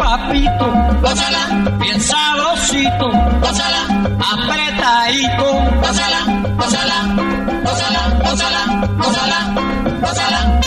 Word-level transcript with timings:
papito, 0.00 0.66
gózala, 1.02 1.42
bien 1.78 2.00
sabrosito, 2.00 3.06
gózala, 3.42 3.82
apretadito, 4.32 5.46
gózala, 5.82 6.20
gózala, 6.56 6.98
gózala, 7.64 8.02
gózala, 8.24 8.62
gózala, 8.98 9.38
gózala. 10.00 10.60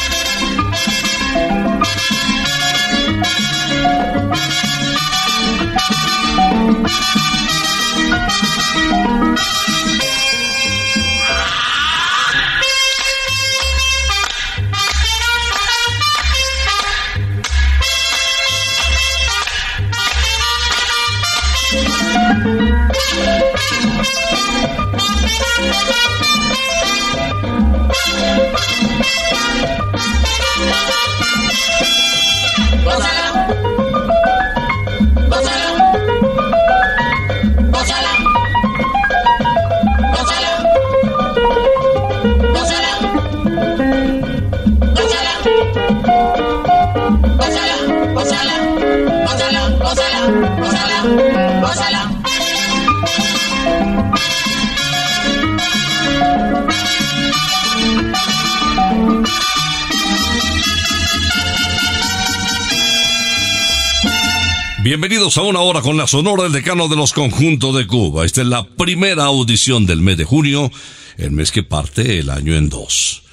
Bienvenidos 64.94 65.40
a 65.40 65.42
una 65.42 65.60
hora 65.60 65.82
con 65.82 65.98
la 65.98 66.06
sonora 66.06 66.44
del 66.44 66.52
decano 66.52 66.88
de 66.88 66.96
los 66.96 67.14
conjuntos 67.14 67.76
de 67.76 67.88
Cuba. 67.88 68.26
Esta 68.26 68.42
es 68.42 68.48
la 68.48 68.64
primera 68.64 69.24
audición 69.24 69.88
del 69.88 70.02
mes 70.02 70.18
de 70.18 70.24
junio, 70.24 70.70
el 71.18 71.32
mes 71.32 71.52
que 71.52 71.64
parte 71.64 72.20
el 72.20 72.30
año 72.30 72.54
en 72.56 72.70
dos. 72.70 73.24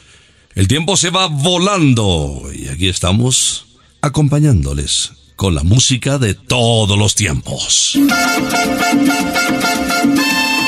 El 0.55 0.69
tiempo 0.69 0.97
se 0.97 1.11
va 1.11 1.27
volando 1.27 2.45
y 2.55 2.69
aquí 2.69 2.89
estamos 2.89 3.67
acompañándoles 4.01 5.13
con 5.37 5.55
la 5.55 5.63
música 5.63 6.17
de 6.17 6.33
todos 6.33 6.99
los 6.99 7.15
tiempos. 7.15 7.93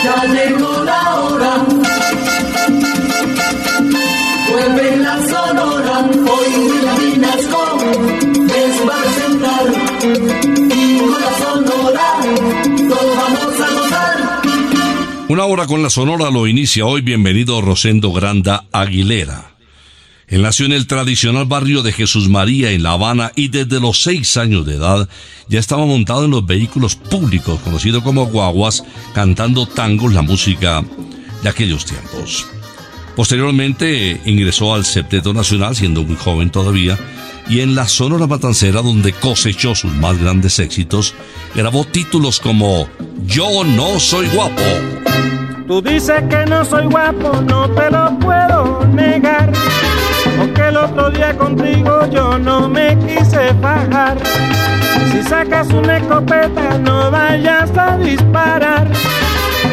Ya 0.05 0.27
Una 15.33 15.47
hora 15.47 15.67
con 15.67 15.83
la 15.83 15.89
sonora 15.89 16.31
lo 16.31 16.47
inicia 16.47 16.85
hoy. 16.85 17.01
Bienvenido 17.01 17.63
Rosendo 17.63 18.13
Granda 18.13 18.67
Aguilera. 18.71 19.53
Él 20.27 20.43
nació 20.43 20.67
en 20.67 20.73
el 20.73 20.87
tradicional 20.87 21.47
barrio 21.47 21.81
de 21.81 21.91
Jesús 21.91 22.29
María 22.29 22.71
en 22.71 22.83
La 22.83 22.93
Habana 22.93 23.33
y 23.35 23.49
desde 23.49 23.81
los 23.81 24.03
seis 24.03 24.37
años 24.37 24.67
de 24.67 24.75
edad 24.75 25.09
ya 25.49 25.59
estaba 25.59 25.87
montado 25.87 26.27
en 26.27 26.33
los 26.33 26.45
vehículos 26.45 26.97
públicos 26.97 27.59
conocidos 27.61 28.03
como 28.03 28.27
guaguas 28.27 28.85
cantando 29.15 29.65
tangos, 29.65 30.13
la 30.13 30.21
música 30.21 30.85
de 31.43 31.49
aquellos 31.49 31.87
tiempos. 31.87 32.47
Posteriormente 33.17 34.21
ingresó 34.27 34.75
al 34.75 34.85
Septeto 34.85 35.33
Nacional 35.33 35.75
siendo 35.75 36.03
muy 36.03 36.17
joven 36.17 36.51
todavía 36.51 36.99
y 37.49 37.61
en 37.61 37.75
la 37.75 37.89
Sonora 37.89 38.27
Matancera 38.27 38.83
donde 38.83 39.13
cosechó 39.13 39.75
sus 39.75 39.93
más 39.95 40.19
grandes 40.19 40.59
éxitos 40.59 41.15
grabó 41.55 41.85
títulos 41.85 42.41
como 42.41 42.89
Yo 43.27 43.65
no 43.65 43.99
soy 43.99 44.29
guapo. 44.29 44.63
Tú 45.67 45.81
dices 45.81 46.23
que 46.29 46.45
no 46.47 46.65
soy 46.65 46.87
guapo, 46.87 47.41
no 47.43 47.69
te 47.71 47.91
lo 47.91 48.19
puedo 48.19 48.85
negar. 48.87 49.53
Porque 50.39 50.69
el 50.69 50.77
otro 50.77 51.11
día 51.11 51.37
contigo 51.37 52.07
yo 52.11 52.39
no 52.39 52.69
me 52.69 52.97
quise 52.99 53.53
bajar. 53.61 54.19
Si 55.11 55.23
sacas 55.23 55.69
una 55.69 55.99
escopeta, 55.99 56.79
no 56.79 57.11
vayas 57.11 57.71
a 57.77 57.97
disparar. 57.99 58.91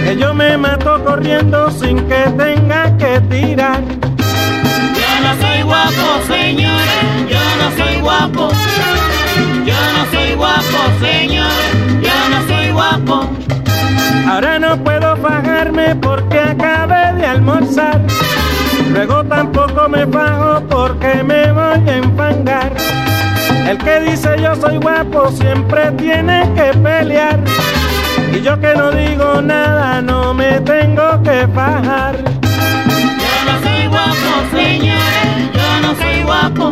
Que 0.03 0.17
yo 0.17 0.33
me 0.33 0.57
mato 0.57 1.03
corriendo 1.03 1.69
sin 1.71 1.97
que 2.07 2.23
tenga 2.37 2.95
que 2.97 3.19
tirar. 3.29 3.98
Soy 7.99 8.01
guapo, 8.01 8.49
yo 9.65 9.73
no 9.73 10.11
soy 10.11 10.33
guapo. 10.35 10.77
señor, 11.01 11.51
yo 12.01 12.29
no 12.29 12.47
soy 12.47 12.71
guapo. 12.71 13.29
Ahora 14.29 14.59
no 14.59 14.77
puedo 14.83 15.17
fajarme 15.17 15.95
porque 15.95 16.39
acabé 16.39 17.13
de 17.13 17.25
almorzar. 17.25 18.01
Luego 18.93 19.23
tampoco 19.25 19.89
me 19.89 20.07
fajo 20.07 20.61
porque 20.69 21.23
me 21.23 21.51
voy 21.51 21.89
a 21.89 21.97
enfangar. 21.97 22.73
El 23.67 23.77
que 23.77 23.99
dice 24.01 24.29
yo 24.41 24.55
soy 24.55 24.77
guapo 24.77 25.29
siempre 25.31 25.91
tiene 25.91 26.49
que 26.55 26.77
pelear. 26.77 27.39
Y 28.33 28.41
yo 28.41 28.59
que 28.59 28.73
no 28.75 28.91
digo 28.91 29.41
nada 29.41 30.01
no 30.01 30.33
me 30.33 30.59
tengo 30.61 31.21
que 31.23 31.47
fajar. 31.53 32.15
Yo 33.23 33.33
no 33.45 33.59
soy 33.63 33.87
guapo, 33.87 34.55
señor, 34.55 34.97
yo 35.53 35.81
no 35.81 35.95
soy 35.95 36.23
guapo. 36.23 36.71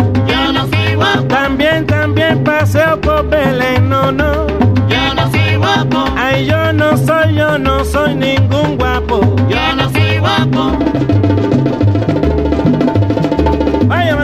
También, 1.27 1.85
también 1.87 2.43
paseo 2.43 2.99
por 3.01 3.27
Belén, 3.27 3.89
no, 3.89 4.11
no. 4.11 4.45
yo 4.87 5.13
no 5.15 5.31
soy 5.31 5.55
guapo, 5.55 6.05
Ay, 6.15 6.45
yo 6.45 6.73
no 6.73 6.95
soy, 6.97 7.35
yo 7.35 7.57
no 7.57 7.83
soy 7.83 8.13
ningún 8.15 8.77
guapo. 8.77 9.35
yo 9.49 9.75
no 9.75 9.89
soy 9.89 10.19
guapo. 10.19 10.77
Vaya, 13.87 14.15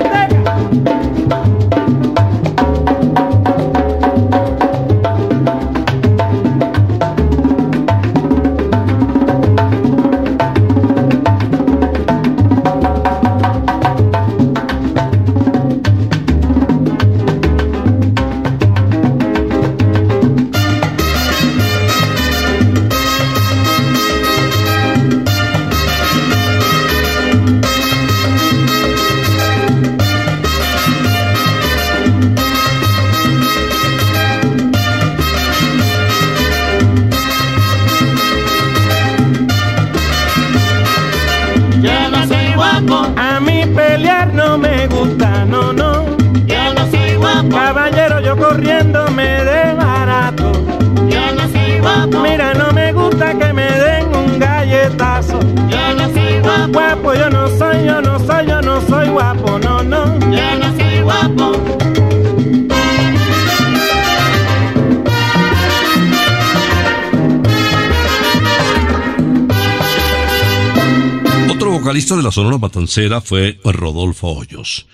vocalista 71.97 72.15
de 72.15 72.21
la 72.21 72.31
Sonora 72.31 72.59
Matancera 72.59 73.21
fue 73.21 73.59
Rodolfo 73.63 74.27
Hoyos. 74.27 74.85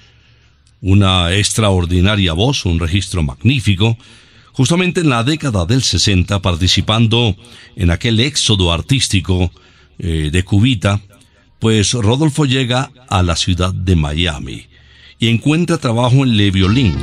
Una 0.80 1.36
extraordinaria 1.36 2.32
voz, 2.32 2.66
un 2.66 2.80
registro 2.80 3.22
magnífico, 3.24 3.98
justamente 4.54 5.02
en 5.02 5.10
la 5.10 5.26
década 5.26 5.66
del 5.66 5.84
60 5.84 6.42
participando 6.42 7.36
en 7.76 7.92
aquel 7.92 8.22
éxodo 8.22 8.72
artístico 8.72 9.52
eh, 10.00 10.30
de 10.32 10.44
Cubita, 10.46 11.02
pues 11.60 11.92
Rodolfo 11.92 12.46
llega 12.46 12.90
a 13.10 13.22
la 13.22 13.36
ciudad 13.36 13.74
de 13.74 13.98
Miami 13.98 14.68
y 15.20 15.28
encuentra 15.28 15.80
trabajo 15.80 16.24
en 16.24 16.38
Le 16.38 16.52
Violín, 16.52 16.96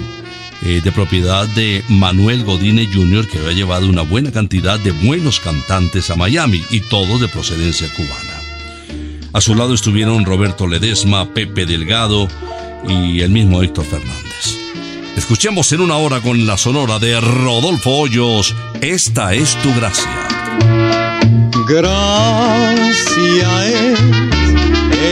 eh, 0.62 0.81
de 0.82 0.93
propiedad 0.93 1.47
de 1.49 1.85
Manuel 1.91 2.44
Godine 2.44 2.88
Jr., 2.91 3.29
que 3.29 3.37
había 3.37 3.52
llevado 3.52 3.87
una 3.87 4.00
buena 4.00 4.32
cantidad 4.32 4.81
de 4.81 4.93
buenos 4.93 5.41
cantantes 5.41 6.08
a 6.08 6.17
Miami 6.17 6.62
y 6.70 6.81
todos 6.81 7.20
de 7.20 7.29
procedencia 7.29 7.93
cubana. 7.93 8.29
A 9.32 9.40
su 9.40 9.54
lado 9.54 9.74
estuvieron 9.74 10.24
Roberto 10.24 10.66
Ledesma, 10.66 11.32
Pepe 11.32 11.64
Delgado 11.64 12.28
y 12.88 13.20
el 13.20 13.30
mismo 13.30 13.62
Héctor 13.62 13.84
Fernández. 13.84 14.58
Escuchemos 15.16 15.70
en 15.72 15.80
una 15.82 15.96
hora 15.96 16.20
con 16.20 16.46
la 16.46 16.56
sonora 16.56 16.98
de 16.98 17.20
Rodolfo 17.20 17.90
Hoyos, 17.90 18.54
Esta 18.80 19.34
es 19.34 19.54
tu 19.62 19.72
gracia. 19.74 20.10
Gracia 21.68 23.66
es 23.66 24.00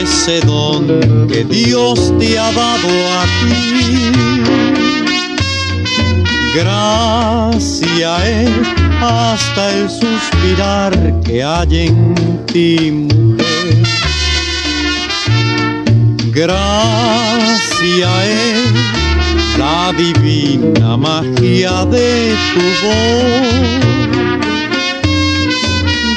ese 0.02 0.40
don 0.40 1.28
que 1.28 1.44
Dios 1.44 2.12
te 2.18 2.38
ha 2.38 2.50
dado 2.50 2.88
a 2.88 3.24
ti. 3.40 4.12
Gracia 6.54 8.28
es 8.28 8.50
hasta 9.00 9.78
el 9.78 9.88
suspirar 9.88 11.20
que 11.24 11.44
hay 11.44 11.86
en 11.86 12.14
ti, 12.46 12.90
mujer. 12.90 13.47
Gracia 16.40 18.10
es 18.24 19.58
la 19.58 19.92
divina 19.92 20.96
magia 20.96 21.84
de 21.86 22.32
tu 22.54 22.60
voz. 22.86 23.58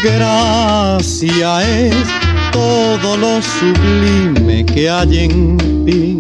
Gracia 0.04 1.68
es 1.68 1.96
todo 2.52 3.18
lo 3.18 3.42
sublime 3.42 4.64
que 4.64 4.92
hay 4.92 5.18
en 5.26 5.58
ti, 5.88 6.20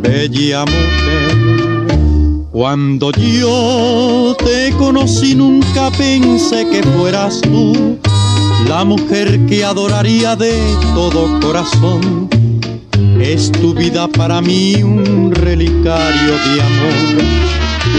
bella 0.00 0.64
mujer. 0.64 2.46
Cuando 2.50 3.10
yo 3.12 4.34
te 4.42 4.72
conocí 4.78 5.34
nunca 5.34 5.90
pensé 5.90 6.66
que 6.70 6.82
fueras 6.82 7.42
tú 7.42 7.98
la 8.70 8.84
mujer 8.86 9.38
que 9.44 9.62
adoraría 9.66 10.34
de 10.34 10.58
todo 10.94 11.40
corazón. 11.40 12.33
Es 13.24 13.50
tu 13.50 13.72
vida 13.72 14.06
para 14.06 14.42
mí 14.42 14.82
un 14.82 15.32
relicario 15.34 16.32
de 16.46 16.62
amor 16.62 17.24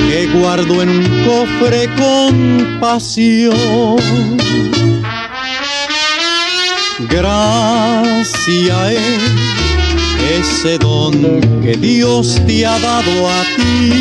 que 0.07 0.27
guardo 0.37 0.83
en 0.83 0.89
un 0.89 1.25
cofre 1.25 1.89
con 1.97 2.77
pasión. 2.79 3.97
Gracia 7.09 8.91
es 8.91 9.21
ese 10.39 10.77
don 10.77 11.41
que 11.63 11.75
Dios 11.75 12.39
te 12.45 12.63
ha 12.63 12.77
dado 12.77 13.27
a 13.27 13.43
ti. 13.57 13.91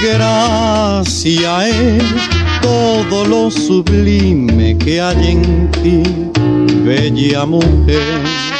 Gracia 0.00 1.68
es 1.68 2.47
todo 2.60 3.24
lo 3.24 3.50
sublime 3.50 4.76
que 4.78 5.00
hay 5.00 5.32
en 5.32 5.70
ti, 5.70 6.02
bella 6.84 7.46
mujer. 7.46 8.57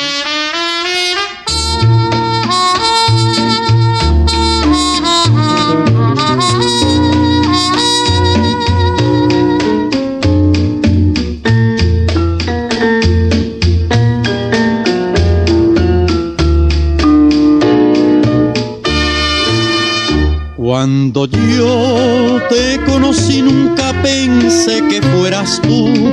Cuando 20.69 21.25
yo 21.25 22.43
te 22.51 22.79
conocí 22.85 23.41
nunca 23.41 23.95
pensé 24.03 24.83
que 24.91 25.01
fueras 25.01 25.63
tú 25.63 26.13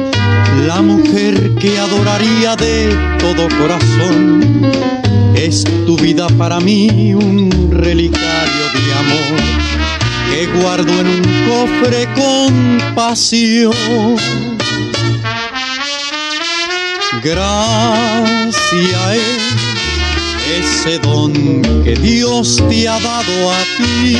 la 0.65 0.81
mujer 0.81 1.55
que 1.55 1.77
adoraría 1.77 2.55
de 2.55 2.97
todo 3.19 3.49
corazón. 3.59 4.71
Es 5.35 5.65
tu 5.85 5.97
vida 5.97 6.27
para 6.37 6.61
mí 6.61 7.13
un 7.13 7.69
relicario 7.69 8.65
de 8.75 8.93
amor 8.93 9.41
que 10.29 10.47
guardo 10.57 11.01
en 11.01 11.07
un 11.07 11.21
cofre 11.49 12.07
con 12.15 12.95
pasión. 12.95 13.73
Gracias 17.21 18.55
ese 20.59 20.99
don 20.99 21.33
que 21.83 21.95
Dios 21.95 22.61
te 22.69 22.87
ha 22.87 22.99
dado 22.99 23.51
a 23.51 23.63
ti. 23.77 24.17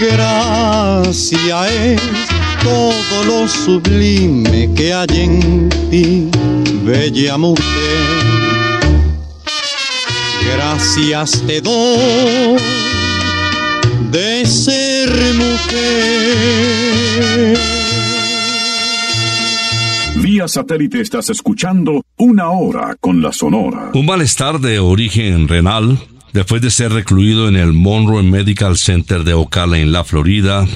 Gracias 0.00 1.70
es 1.70 2.00
todo 2.62 3.24
lo 3.26 3.48
sublime 3.48 4.72
que 4.74 4.92
hay 4.92 5.06
en 5.12 5.68
ti, 5.90 6.28
bella 6.84 7.36
mujer. 7.38 7.60
Gracias 10.52 11.42
te 11.46 11.60
doy 11.60 12.56
de 14.10 14.46
ser 14.46 15.10
mujer. 15.34 16.40
Satélite 20.48 21.00
estás 21.00 21.30
escuchando 21.30 22.04
una 22.16 22.50
hora 22.50 22.96
con 23.00 23.22
la 23.22 23.32
Sonora. 23.32 23.90
Un 23.94 24.06
malestar 24.06 24.60
de 24.60 24.78
origen 24.78 25.48
renal, 25.48 25.98
después 26.32 26.62
de 26.62 26.70
ser 26.70 26.92
recluido 26.92 27.48
en 27.48 27.56
el 27.56 27.72
Monroe 27.72 28.22
Medical 28.22 28.76
Center 28.76 29.24
de 29.24 29.34
Ocala 29.34 29.78
en 29.78 29.92
la 29.92 30.04
Florida, 30.04 30.66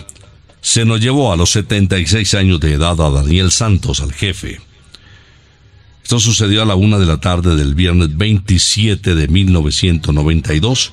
se 0.61 0.85
nos 0.85 1.01
llevó 1.01 1.33
a 1.33 1.37
los 1.37 1.51
76 1.51 2.35
años 2.35 2.61
de 2.61 2.73
edad 2.73 3.01
a 3.01 3.11
Daniel 3.11 3.51
Santos, 3.51 4.01
al 4.01 4.13
jefe. 4.13 4.61
Esto 6.03 6.21
sucedió 6.21 6.63
a 6.63 6.67
la 6.67 6.75
una 6.75 6.99
de 6.99 7.07
la 7.07 7.21
tarde 7.21 7.57
del 7.57 7.75
viernes 7.75 8.17
27 8.17 9.15
de 9.15 9.29
1992, 9.29 10.93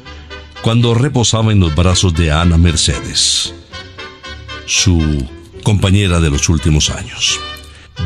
cuando 0.62 0.94
reposaba 0.94 1.52
en 1.52 1.60
los 1.60 1.76
brazos 1.76 2.14
de 2.14 2.32
Ana 2.32 2.58
Mercedes, 2.58 3.54
su 4.66 5.26
compañera 5.64 6.20
de 6.20 6.30
los 6.30 6.50
últimos 6.50 6.90
años. 6.90 7.40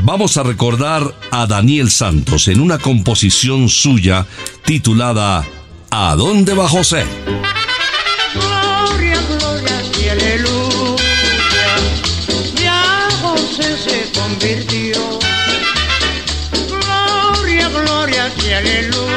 Vamos 0.03 0.37
a 0.37 0.43
recordar 0.43 1.13
a 1.31 1.45
Daniel 1.47 1.89
Santos 1.89 2.47
en 2.47 2.59
una 2.59 2.77
composición 2.77 3.69
suya 3.69 4.25
titulada 4.65 5.45
¿A 5.89 6.15
dónde 6.15 6.53
va 6.53 6.67
José? 6.67 7.05
Gloria, 8.33 9.19
gloria 9.29 9.81
y 10.01 10.09
aleluya. 10.09 11.03
Ya 12.61 13.07
José 13.21 13.77
se 13.77 14.19
convirtió. 14.19 15.19
Gloria, 16.69 17.69
gloria 17.69 18.31
y 18.45 18.51
aleluya. 18.51 19.14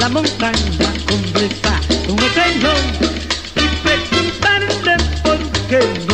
La 0.00 0.08
montaña 0.08 0.94
conversar 1.06 1.80
con 2.06 2.18
el 2.18 2.30
Señor 2.32 2.76
y 3.54 3.66
preguntarle 3.82 4.96
por 5.22 5.38
qué 5.68 6.05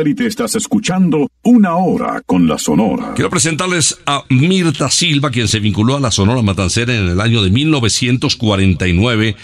satélite 0.00 0.26
estás 0.26 0.54
escuchando 0.54 1.30
una 1.42 1.76
hora 1.76 2.22
con 2.24 2.48
la 2.48 2.56
Sonora. 2.56 3.12
Quiero 3.14 3.28
presentarles 3.28 3.98
a 4.06 4.24
Mirta 4.30 4.90
Silva, 4.90 5.30
quien 5.30 5.46
se 5.46 5.60
vinculó 5.60 5.96
a 5.96 6.00
la 6.00 6.10
Sonora 6.10 6.40
Matancera 6.40 6.96
en 6.96 7.06
el 7.10 7.20
año 7.20 7.42
de 7.42 7.50
1949 7.50 9.36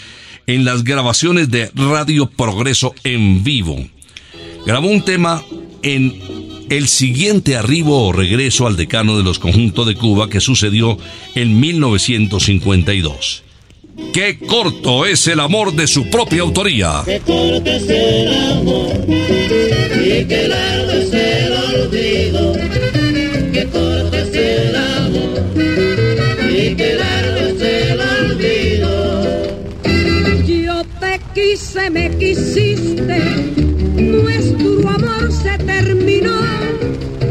en 0.47 0.65
las 0.65 0.83
grabaciones 0.83 1.51
de 1.51 1.69
Radio 1.75 2.27
Progreso 2.27 2.95
en 3.03 3.43
vivo. 3.43 3.77
Grabó 4.65 4.87
un 4.87 5.03
tema 5.03 5.43
en 5.83 6.19
el 6.69 6.87
siguiente 6.87 7.55
arribo 7.55 8.07
o 8.07 8.11
regreso 8.11 8.65
al 8.65 8.77
decano 8.77 9.15
de 9.15 9.23
los 9.23 9.37
conjuntos 9.37 9.85
de 9.85 9.93
Cuba 9.93 10.27
que 10.27 10.41
sucedió 10.41 10.97
en 11.35 11.59
1952. 11.59 13.43
¡Qué 14.13 14.37
corto 14.39 15.05
es 15.05 15.27
el 15.27 15.39
amor 15.39 15.73
de 15.73 15.87
su 15.87 16.09
propia 16.09 16.41
autoría! 16.41 17.01
Que 17.05 17.19
corto 17.19 17.69
es 17.69 17.89
el 17.89 18.33
amor 18.51 18.93
y 19.09 20.25
que 20.25 20.47
largo 20.47 20.91
es 20.91 21.13
el 21.13 21.53
olvido. 21.53 22.53
Que 23.51 23.65
corto 23.65 24.17
es 24.17 24.33
el 24.33 24.75
amor 24.75 25.43
y 26.49 26.75
que 26.75 26.93
largo 26.93 27.37
es 27.47 27.61
el 27.61 27.99
olvido. 27.99 28.87
Yo 30.45 30.83
te 30.99 31.19
quise, 31.33 31.89
me 31.89 32.15
quisiste, 32.17 33.19
nuestro 33.95 34.89
amor 34.89 35.31
se 35.31 35.57
terminó. 35.57 36.37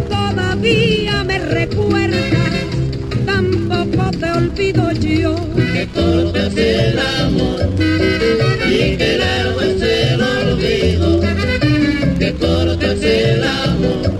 Todavía 0.09 1.23
me 1.25 1.39
recuerdas, 1.39 2.21
tampoco 2.31 2.36
te 4.19 4.31
olvido 4.31 4.93
yo. 4.93 5.35
Que 5.57 5.89
corto 5.95 6.39
es 6.39 6.57
el 6.57 6.99
amor 6.99 7.69
y 8.67 8.97
que 8.97 9.19
largo 9.19 9.61
es 9.61 9.83
el 9.83 10.21
olvido. 10.23 11.21
Que 12.19 12.33
corto 12.35 12.87
es 12.93 13.03
el 13.03 13.45
amor 13.45 14.13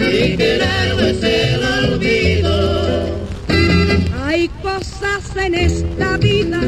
y 0.00 0.36
que 0.36 0.58
largo 0.58 1.00
es 1.00 1.22
el 1.22 1.62
olvido. 1.62 2.54
Hay 4.24 4.48
cosas 4.62 5.36
en 5.36 5.54
esta 5.54 6.16
vida 6.16 6.60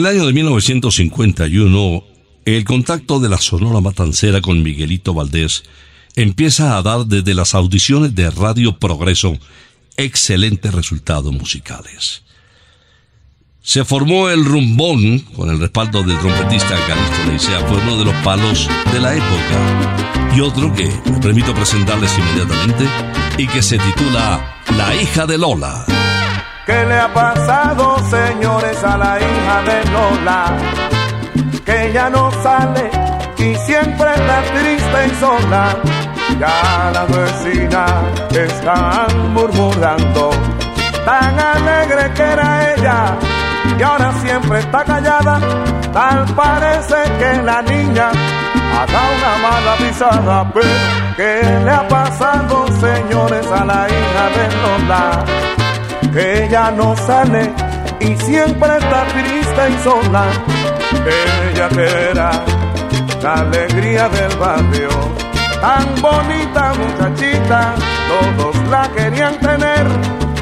el 0.00 0.06
año 0.06 0.26
de 0.26 0.32
1951, 0.32 2.04
el 2.46 2.64
contacto 2.64 3.20
de 3.20 3.28
la 3.28 3.36
Sonora 3.36 3.82
Matancera 3.82 4.40
con 4.40 4.62
Miguelito 4.62 5.12
Valdés 5.12 5.62
empieza 6.16 6.78
a 6.78 6.82
dar 6.82 7.04
desde 7.04 7.34
las 7.34 7.54
audiciones 7.54 8.14
de 8.14 8.30
Radio 8.30 8.78
Progreso 8.78 9.36
excelentes 9.98 10.72
resultados 10.72 11.34
musicales. 11.34 12.22
Se 13.62 13.84
formó 13.84 14.30
el 14.30 14.42
rumbón 14.42 15.18
con 15.36 15.50
el 15.50 15.60
respaldo 15.60 16.02
del 16.02 16.18
trompetista 16.18 16.76
Calixto 16.86 17.26
Leicea, 17.26 17.60
fue 17.66 17.76
uno 17.76 17.98
de 17.98 18.06
los 18.06 18.14
palos 18.24 18.70
de 18.94 19.00
la 19.00 19.14
época. 19.14 20.34
Y 20.34 20.40
otro 20.40 20.72
que 20.72 20.86
me 21.10 21.20
permito 21.20 21.52
presentarles 21.54 22.16
inmediatamente 22.16 22.88
y 23.36 23.46
que 23.48 23.62
se 23.62 23.76
titula 23.76 24.62
La 24.78 24.94
hija 24.94 25.26
de 25.26 25.36
Lola. 25.36 25.84
¿Qué 26.70 26.86
le 26.86 27.00
ha 27.00 27.12
pasado, 27.12 27.98
señores, 27.98 28.84
a 28.84 28.96
la 28.96 29.18
hija 29.18 29.62
de 29.68 29.90
Lola? 29.90 30.44
Que 31.66 31.90
ya 31.92 32.08
no 32.08 32.30
sale 32.44 32.88
y 33.38 33.56
siempre 33.56 34.08
está 34.14 34.40
triste 34.54 35.06
y 35.08 35.10
sola. 35.18 35.76
Ya 36.38 36.92
las 36.94 37.08
vecinas 37.08 37.90
están 38.30 39.32
murmurando, 39.32 40.30
tan 41.04 41.40
alegre 41.40 42.12
que 42.14 42.22
era 42.22 42.74
ella 42.74 43.18
y 43.76 43.82
ahora 43.82 44.12
siempre 44.22 44.60
está 44.60 44.84
callada. 44.84 45.40
Tal 45.92 46.24
parece 46.36 46.94
que 47.18 47.42
la 47.42 47.62
niña 47.62 48.12
ha 48.12 48.86
dado 48.86 49.10
una 49.18 49.34
mala 49.48 49.74
pisada. 49.76 50.52
Pero 50.54 50.68
¿qué 51.16 51.62
le 51.64 51.70
ha 51.72 51.88
pasado, 51.88 52.64
señores, 52.78 53.46
a 53.50 53.64
la 53.64 53.88
hija 53.88 54.24
de 54.36 54.44
Lola? 54.62 55.49
Que 56.12 56.44
ella 56.44 56.70
no 56.70 56.96
sale 56.96 57.52
y 58.00 58.16
siempre 58.16 58.76
está 58.78 59.04
triste 59.06 59.70
y 59.70 59.84
sola. 59.84 60.24
Ella 61.52 61.68
que 61.68 62.10
era 62.10 62.30
la 63.22 63.34
alegría 63.34 64.08
del 64.08 64.36
barrio, 64.36 64.88
tan 65.60 66.00
bonita 66.00 66.72
muchachita, 66.74 67.74
todos 68.08 68.56
la 68.68 68.88
querían 68.96 69.38
tener 69.38 69.86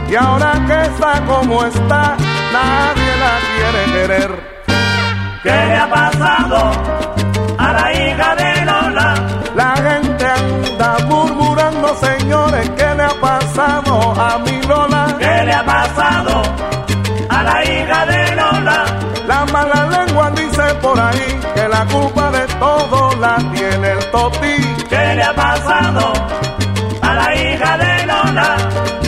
y 0.08 0.14
ahora 0.14 0.52
que 0.66 0.80
está 0.82 1.24
como 1.26 1.64
está, 1.64 2.16
nadie 2.52 3.12
la 3.24 3.34
quiere 3.54 3.92
querer. 3.92 4.58
¿Qué 5.42 5.50
le 5.50 5.76
ha 5.76 5.90
pasado 5.90 6.72
a 7.58 7.72
la 7.72 7.92
hija 7.92 8.34
de 8.36 8.64
Lola? 8.64 9.14
La 9.54 9.74
gente 9.76 10.24
anda 10.24 10.98
murmurando, 11.06 11.94
señores, 11.96 12.70
¿qué 12.70 12.94
le 12.94 13.02
ha 13.02 13.20
pasado 13.20 14.14
a 14.20 14.38
mi 14.38 14.62
Lola? 14.62 14.97
¿Qué 15.38 15.44
le 15.44 15.52
ha 15.52 15.64
pasado 15.64 16.42
a 17.28 17.42
la 17.44 17.64
hija 17.64 18.06
de 18.06 18.34
Lola? 18.34 18.84
La 19.28 19.46
mala 19.46 19.86
lengua 19.86 20.32
dice 20.32 20.74
por 20.82 20.98
ahí 20.98 21.40
que 21.54 21.68
la 21.68 21.86
culpa 21.86 22.32
de 22.32 22.44
todo 22.54 23.14
la 23.20 23.36
tiene 23.54 23.92
el 23.92 24.10
toti. 24.10 24.56
¿Qué 24.88 25.14
le 25.14 25.22
ha 25.22 25.32
pasado 25.32 26.12
a 27.02 27.14
la 27.14 27.36
hija 27.36 27.78
de 27.78 28.06
Lola? 28.06 29.07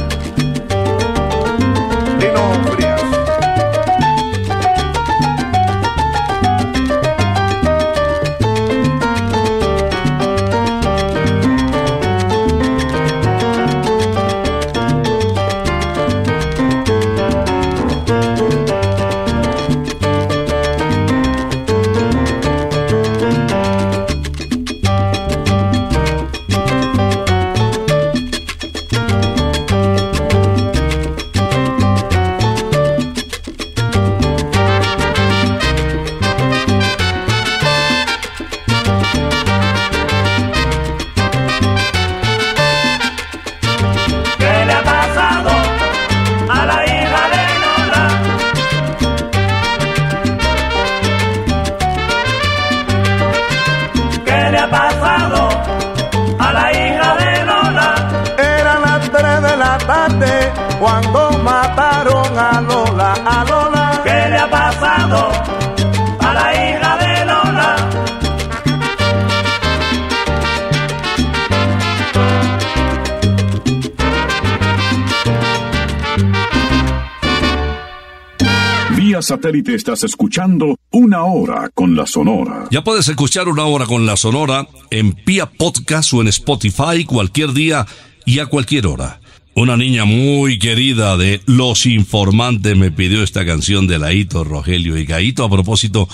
Satélite 79.51 79.75
estás 79.75 80.05
escuchando 80.05 80.79
Una 80.93 81.25
Hora 81.25 81.71
con 81.75 81.97
la 81.97 82.07
Sonora. 82.07 82.69
Ya 82.71 82.85
puedes 82.85 83.09
escuchar 83.09 83.49
una 83.49 83.65
hora 83.65 83.85
con 83.85 84.07
la 84.07 84.17
Sonora 84.17 84.69
en 84.93 85.13
Pia 85.13 85.47
Podcast 85.47 86.13
o 86.15 86.21
en 86.21 86.29
Spotify 86.29 87.05
cualquier 87.05 87.53
día 87.53 87.85
y 88.25 88.39
a 88.39 88.47
cualquier 88.47 88.87
hora. 88.87 89.21
Una 89.57 89.77
niña 89.77 90.05
muy 90.05 90.61
querida 90.61 91.17
de 91.17 91.41
Los 91.47 91.87
Informantes 91.87 92.77
me 92.77 92.93
pidió 92.93 93.25
esta 93.25 93.45
canción 93.45 93.89
de 93.89 93.99
Laito 93.99 94.45
Rogelio 94.45 94.97
y 94.97 95.05
Gaito. 95.05 95.43
A 95.43 95.51
propósito, 95.51 96.09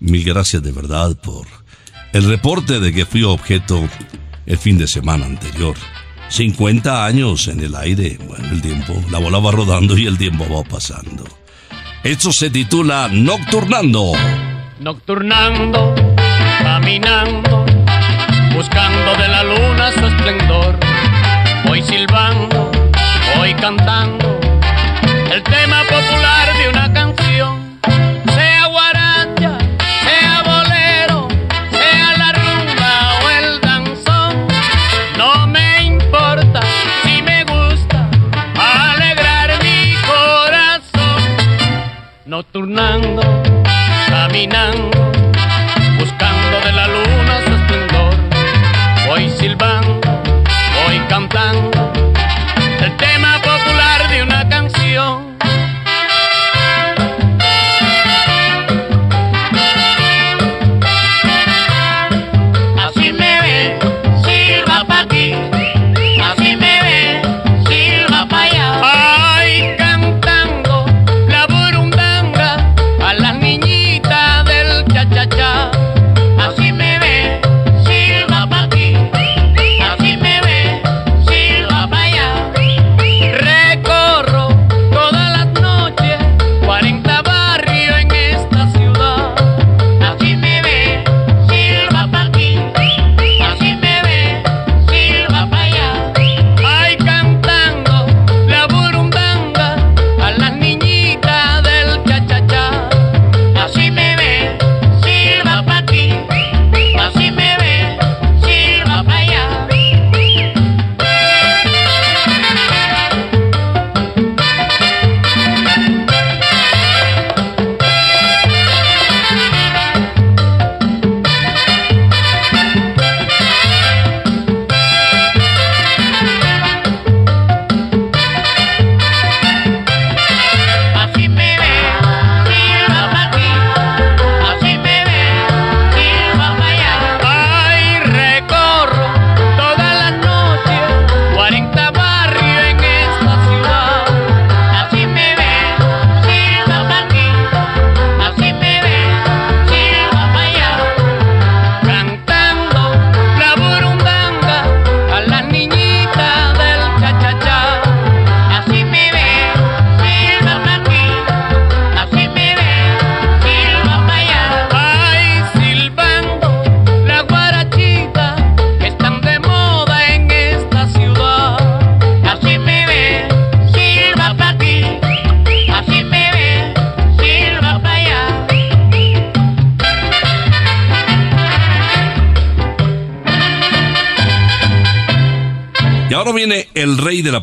mil 0.00 0.24
gracias 0.24 0.60
de 0.60 0.72
verdad 0.72 1.16
por 1.22 1.46
el 2.12 2.24
reporte 2.24 2.80
de 2.80 2.92
que 2.92 3.06
fui 3.06 3.22
objeto 3.22 3.88
el 4.46 4.58
fin 4.58 4.78
de 4.78 4.88
semana 4.88 5.26
anterior. 5.26 5.76
50 6.28 7.06
años 7.06 7.46
en 7.46 7.60
el 7.60 7.76
aire, 7.76 8.18
bueno, 8.26 8.48
el 8.50 8.60
tiempo, 8.60 9.00
la 9.12 9.20
bola 9.20 9.38
va 9.38 9.52
rodando 9.52 9.96
y 9.96 10.06
el 10.06 10.18
tiempo 10.18 10.44
va 10.48 10.64
pasando. 10.64 11.39
Esto 12.02 12.32
se 12.32 12.48
titula 12.48 13.08
Nocturnando. 13.12 14.12
Nocturnando, 14.78 15.94
caminando, 16.62 17.66
buscando 18.54 19.16
de 19.16 19.28
la 19.28 19.42
luna 19.44 19.92
su 19.92 20.06
esplendor. 20.06 20.78
Voy 21.66 21.82
silbando, 21.82 22.70
voy 23.36 23.52
cantando 23.52 24.40
el 25.30 25.42
tema 25.42 25.82
popular 25.82 26.56
de 26.56 26.68
una 26.70 26.90
canción. 26.90 27.69
Nocturnando, 42.40 43.20
caminando, 44.08 45.09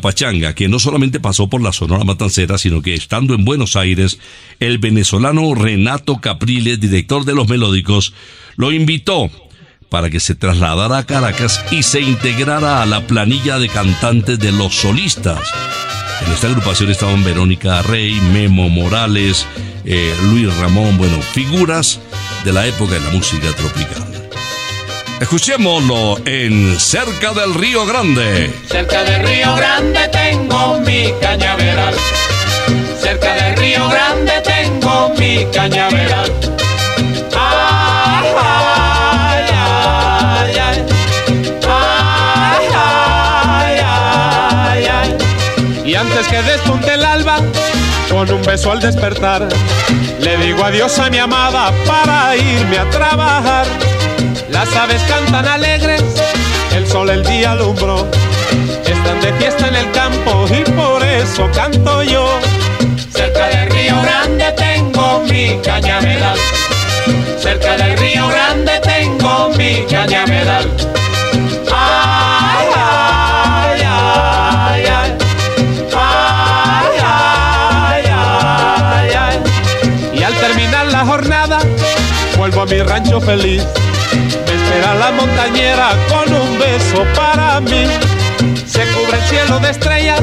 pachanga, 0.00 0.54
que 0.54 0.68
no 0.68 0.78
solamente 0.78 1.20
pasó 1.20 1.48
por 1.48 1.62
la 1.62 1.72
Sonora 1.72 2.04
Matancera, 2.04 2.58
sino 2.58 2.82
que 2.82 2.94
estando 2.94 3.34
en 3.34 3.44
Buenos 3.44 3.76
Aires, 3.76 4.18
el 4.60 4.78
venezolano 4.78 5.54
Renato 5.54 6.20
Capriles, 6.20 6.80
director 6.80 7.24
de 7.24 7.34
Los 7.34 7.48
Melódicos, 7.48 8.14
lo 8.56 8.72
invitó 8.72 9.30
para 9.88 10.10
que 10.10 10.20
se 10.20 10.34
trasladara 10.34 10.98
a 10.98 11.06
Caracas 11.06 11.64
y 11.70 11.82
se 11.82 12.00
integrara 12.00 12.82
a 12.82 12.86
la 12.86 13.06
planilla 13.06 13.58
de 13.58 13.68
cantantes 13.68 14.38
de 14.38 14.52
Los 14.52 14.74
Solistas. 14.74 15.40
En 16.26 16.32
esta 16.32 16.48
agrupación 16.48 16.90
estaban 16.90 17.24
Verónica 17.24 17.80
Rey, 17.82 18.20
Memo 18.32 18.68
Morales, 18.68 19.46
eh, 19.84 20.14
Luis 20.24 20.54
Ramón, 20.56 20.98
bueno, 20.98 21.20
figuras 21.22 22.00
de 22.44 22.52
la 22.52 22.66
época 22.66 22.94
de 22.94 23.00
la 23.00 23.10
música 23.10 23.52
tropical. 23.54 24.27
Escuchémoslo 25.20 26.18
en 26.26 26.78
Cerca 26.78 27.32
del 27.32 27.52
Río 27.54 27.84
Grande. 27.84 28.54
Cerca 28.68 29.02
del 29.02 29.26
Río 29.26 29.54
Grande 29.56 30.08
tengo 30.08 30.78
mi 30.80 31.12
cañaveral. 31.20 31.94
Cerca 33.00 33.34
del 33.34 33.56
Río 33.56 33.88
Grande 33.88 34.32
tengo 34.42 35.12
mi 35.18 35.44
cañaveral. 35.52 36.32
Y 45.84 45.94
antes 45.94 46.28
que 46.28 46.42
despunte 46.42 46.94
el 46.94 47.04
alba, 47.04 47.38
con 48.08 48.30
un 48.30 48.42
beso 48.42 48.70
al 48.70 48.80
despertar, 48.80 49.48
le 50.20 50.36
digo 50.36 50.64
adiós 50.64 50.96
a 51.00 51.10
mi 51.10 51.18
amada 51.18 51.72
para 51.86 52.36
irme 52.36 52.78
a 52.78 52.88
trabajar. 52.90 53.66
Las 54.58 54.74
aves 54.74 55.00
cantan 55.04 55.46
alegres, 55.46 56.02
el 56.74 56.84
sol 56.84 57.08
el 57.10 57.22
día 57.24 57.52
alumbró. 57.52 58.08
Están 58.84 59.20
de 59.20 59.32
fiesta 59.34 59.68
en 59.68 59.76
el 59.76 59.88
campo 59.92 60.46
y 60.50 60.68
por 60.72 61.00
eso 61.04 61.48
canto 61.54 62.02
yo. 62.02 62.26
Cerca 63.08 63.46
del 63.50 63.70
río 63.70 64.02
grande 64.02 64.46
tengo 64.56 65.22
mi 65.30 65.60
cañaveral. 65.62 66.36
Cerca 67.40 67.76
del 67.76 67.96
río 67.98 68.26
grande 68.26 68.72
tengo 68.82 69.50
mi 69.50 69.86
cañaveral. 69.88 70.68
Ay, 71.72 72.66
Y 80.14 80.22
al 80.24 80.34
terminar 80.34 80.86
la 80.86 81.06
jornada, 81.06 81.60
vuelvo 82.36 82.62
a 82.62 82.66
mi 82.66 82.82
rancho 82.82 83.20
feliz 83.20 83.62
Espera 84.78 84.94
la 84.94 85.10
montañera 85.10 85.88
con 86.08 86.32
un 86.32 86.56
beso 86.56 87.04
para 87.16 87.60
mí. 87.60 87.84
Se 88.64 88.86
cubre 88.92 89.18
el 89.18 89.24
cielo 89.24 89.58
de 89.58 89.70
estrellas 89.70 90.22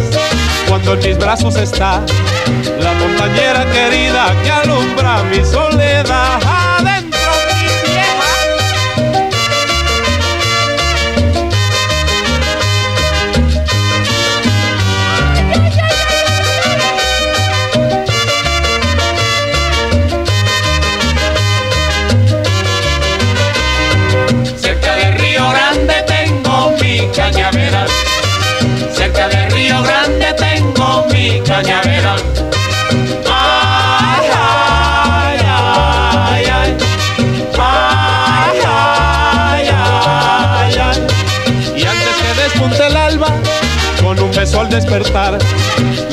cuando 0.70 0.94
en 0.94 1.00
mis 1.00 1.18
brazos 1.18 1.58
está 1.58 2.02
la 2.80 2.94
montañera 2.94 3.65
querida 3.65 4.34
que 4.46 4.52
alumbra 4.52 5.24
mi 5.24 5.44
soledad. 5.44 6.55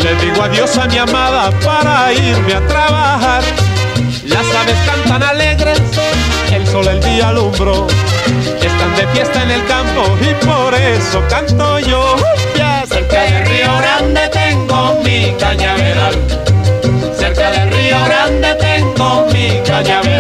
Le 0.03 0.15
digo 0.17 0.43
adiós 0.43 0.77
a 0.79 0.87
mi 0.87 0.99
amada 0.99 1.51
para 1.65 2.13
irme 2.13 2.55
a 2.55 2.67
trabajar. 2.67 3.43
Las 4.25 4.47
aves 4.55 4.77
cantan 4.87 5.23
alegres, 5.23 5.81
el 6.53 6.67
sol 6.67 6.89
el 6.89 7.01
día 7.01 7.29
alumbró. 7.29 7.87
Están 8.61 8.97
de 8.97 9.07
fiesta 9.09 9.43
en 9.43 9.51
el 9.51 9.67
campo 9.67 10.05
y 10.21 10.45
por 10.45 10.75
eso 10.75 11.23
canto 11.29 11.79
yo. 11.81 12.17
Ya 12.57 12.85
Cerca 12.87 13.23
del 13.23 13.47
Río 13.47 13.77
Grande 13.79 14.29
tengo 14.33 15.01
mi 15.05 15.35
cañaveral. 15.39 16.15
Cerca 17.19 17.51
del 17.51 17.71
Río 17.71 17.97
Grande 18.05 18.55
tengo 18.55 19.27
mi 19.33 19.61
cañaveral. 19.67 20.12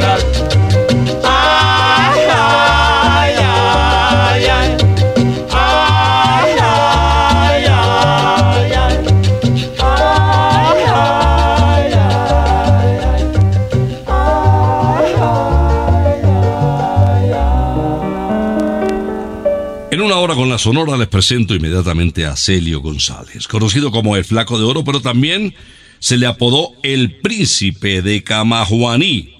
La 20.52 20.58
Sonora 20.58 20.98
les 20.98 21.08
presento 21.08 21.54
inmediatamente 21.54 22.26
a 22.26 22.36
Celio 22.36 22.82
González, 22.82 23.48
conocido 23.48 23.90
como 23.90 24.16
el 24.16 24.24
Flaco 24.26 24.58
de 24.58 24.64
Oro, 24.64 24.84
pero 24.84 25.00
también 25.00 25.54
se 25.98 26.18
le 26.18 26.26
apodó 26.26 26.72
el 26.82 27.16
Príncipe 27.20 28.02
de 28.02 28.22
Camajuaní. 28.22 29.34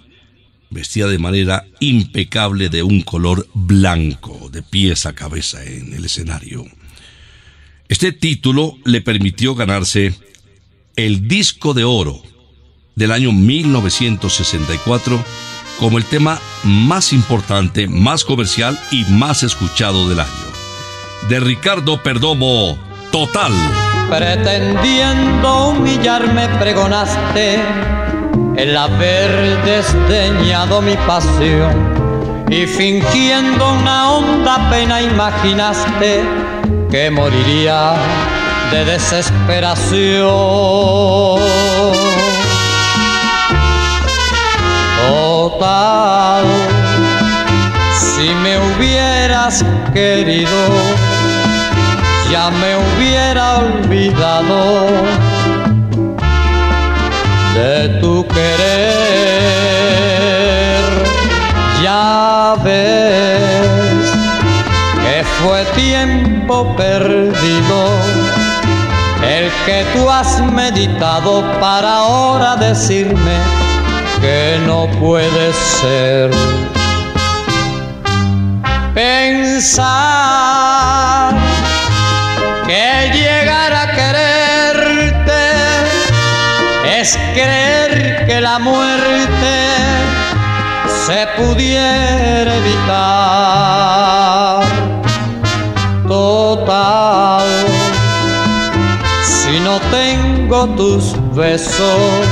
Vestía 0.71 1.07
de 1.09 1.19
manera 1.19 1.67
impecable 1.81 2.71
de 2.71 2.83
un 2.83 3.03
color 3.03 3.47
blanco, 3.53 4.49
de 4.51 4.63
pies 4.63 5.05
a 5.05 5.15
cabeza 5.15 5.63
en 5.63 5.93
el 5.93 6.07
escenario. 6.07 6.65
Este 7.89 8.13
título 8.13 8.79
le 8.87 9.03
permitió 9.03 9.55
ganarse 9.55 10.15
el 10.97 11.29
disco 11.29 11.75
de 11.75 11.85
oro 11.85 12.23
del 12.95 13.13
año 13.13 13.33
1964 13.33 15.23
como 15.79 15.99
el 15.99 16.07
tema 16.07 16.41
más 16.65 17.13
importante, 17.13 17.87
más 17.87 18.25
comercial 18.25 18.81
y 18.91 19.05
más 19.11 19.43
escuchado 19.43 20.09
del 20.09 20.21
año. 20.21 20.52
De 21.29 21.41
Ricardo 21.41 22.03
Perdomo, 22.03 22.79
Total. 23.11 23.53
Pretendiendo 24.11 25.69
humillarme 25.69 26.49
pregonaste 26.59 27.59
el 28.57 28.77
haber 28.77 29.63
desdeñado 29.65 30.83
mi 30.83 30.95
pasión 31.07 32.45
y 32.51 32.67
fingiendo 32.67 33.73
una 33.73 34.11
honda 34.11 34.69
pena 34.69 35.01
imaginaste 35.01 36.23
que 36.91 37.11
moriría 37.11 37.95
de 38.71 38.85
desesperación. 38.85 41.41
Total, 45.09 46.45
si 47.95 48.29
me 48.43 48.59
hubieras 48.59 49.65
querido, 49.93 50.51
ya 52.33 52.51
me 52.51 52.77
hubiera 52.77 53.59
olvidado 53.59 54.87
de 57.55 57.89
tu 58.01 58.27
querer. 58.27 58.73
Ya 61.83 62.55
ves 62.65 64.13
que 65.05 65.25
fue 65.43 65.65
tiempo 65.77 66.75
perdido 66.75 67.81
el 69.23 69.51
que 69.67 69.85
tú 69.93 70.09
has 70.09 70.41
meditado 70.53 71.43
para 71.61 71.99
ahora 71.99 72.57
decirme 72.57 73.37
que 74.23 74.59
no 74.67 74.89
puede 74.99 75.53
ser. 75.53 76.31
Pensar 78.95 80.72
que 82.73 83.11
llegar 83.13 83.73
a 83.75 83.87
quererte 83.99 85.45
es 86.99 87.19
creer 87.35 88.25
que 88.27 88.41
la 88.41 88.59
muerte 88.59 89.55
se 91.05 91.27
pudiera 91.37 92.51
evitar. 92.63 93.03
Total, 96.09 97.47
si 99.23 99.61
no 99.61 99.79
tengo 99.99 100.67
tus 100.69 101.15
besos, 101.35 102.27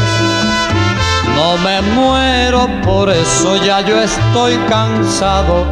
no 1.36 1.58
me 1.58 1.82
muero, 1.82 2.66
por 2.82 3.10
eso 3.10 3.62
ya 3.62 3.82
yo 3.82 4.00
estoy 4.00 4.56
cansado 4.70 5.66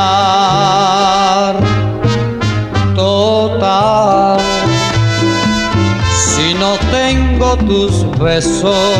Total, 2.94 4.38
si 6.26 6.54
no 6.54 6.76
tengo 6.90 7.56
tus 7.56 8.06
besos, 8.18 8.98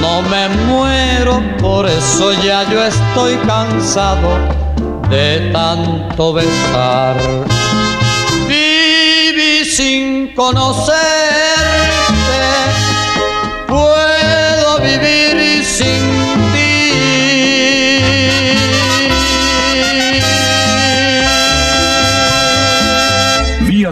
no 0.00 0.22
me 0.22 0.48
muero, 0.66 1.42
por 1.60 1.86
eso 1.86 2.32
ya 2.42 2.64
yo 2.70 2.84
estoy 2.84 3.36
cansado 3.46 4.38
de 5.08 5.50
tanto 5.52 6.32
besar. 6.32 7.16
Viví 8.48 9.64
sin 9.64 10.34
conocerte, 10.34 11.23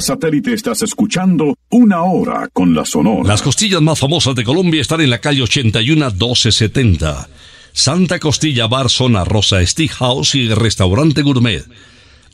satélite 0.02 0.52
estás 0.52 0.82
escuchando 0.82 1.56
Una 1.70 2.02
Hora 2.02 2.48
con 2.52 2.74
la 2.74 2.84
Sonora. 2.84 3.28
Las 3.28 3.40
costillas 3.40 3.80
más 3.80 3.98
famosas 3.98 4.34
de 4.34 4.44
Colombia 4.44 4.80
están 4.80 5.00
en 5.00 5.10
la 5.10 5.20
calle 5.20 5.42
81 5.42 6.10
1270. 6.10 7.28
Santa 7.72 8.18
Costilla 8.18 8.66
Bar 8.66 8.90
Zona 8.90 9.24
Rosa 9.24 9.64
Steakhouse 9.64 10.34
y 10.34 10.48
Restaurante 10.48 11.22
Gourmet. 11.22 11.64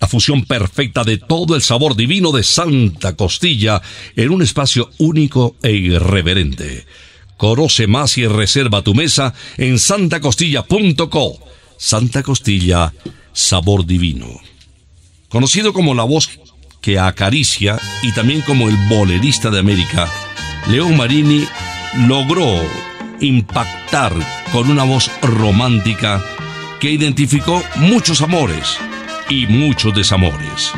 La 0.00 0.09
fusión 0.09 0.44
perfecta 0.44 1.04
de 1.04 1.18
todo 1.18 1.54
el 1.54 1.62
sabor 1.62 1.94
divino 1.94 2.33
de 2.33 2.42
Santa 2.42 3.14
Costilla 3.14 3.83
en 4.16 4.31
un 4.31 4.42
espacio 4.42 4.90
único 4.98 5.57
e 5.62 5.72
irreverente. 5.72 6.87
Conoce 7.37 7.87
más 7.87 8.18
y 8.18 8.26
reserva 8.26 8.83
tu 8.83 8.94
mesa 8.94 9.35
en 9.59 9.78
santacostilla.co. 9.78 11.38
Santa 11.76 12.22
Costilla, 12.22 12.92
sabor 13.33 13.87
divino. 13.87 14.40
Conocido 15.28 15.72
como 15.72 15.94
la 15.94 16.04
voz 16.04 16.28
que 16.80 16.98
acaricia 16.98 17.78
y 18.02 18.12
también 18.12 18.40
como 18.42 18.68
el 18.68 18.76
bolerista 18.88 19.50
de 19.50 19.60
América, 19.60 20.08
León 20.68 20.96
Marini 20.96 21.46
logró 22.06 22.60
impactar 23.20 24.12
con 24.52 24.70
una 24.70 24.84
voz 24.84 25.10
romántica 25.22 26.22
que 26.80 26.90
identificó 26.90 27.62
muchos 27.76 28.22
amores 28.22 28.78
y 29.28 29.46
muchos 29.46 29.94
desamores. 29.94 30.72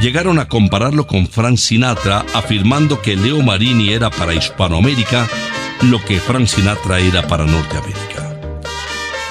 Llegaron 0.00 0.38
a 0.38 0.48
compararlo 0.48 1.06
con 1.06 1.26
Frank 1.26 1.56
Sinatra 1.56 2.24
afirmando 2.34 3.02
que 3.02 3.16
Leo 3.16 3.42
Marini 3.42 3.92
era 3.92 4.10
para 4.10 4.34
Hispanoamérica 4.34 5.28
lo 5.82 6.04
que 6.04 6.20
Frank 6.20 6.46
Sinatra 6.46 7.00
era 7.00 7.26
para 7.26 7.46
Norteamérica. 7.46 8.18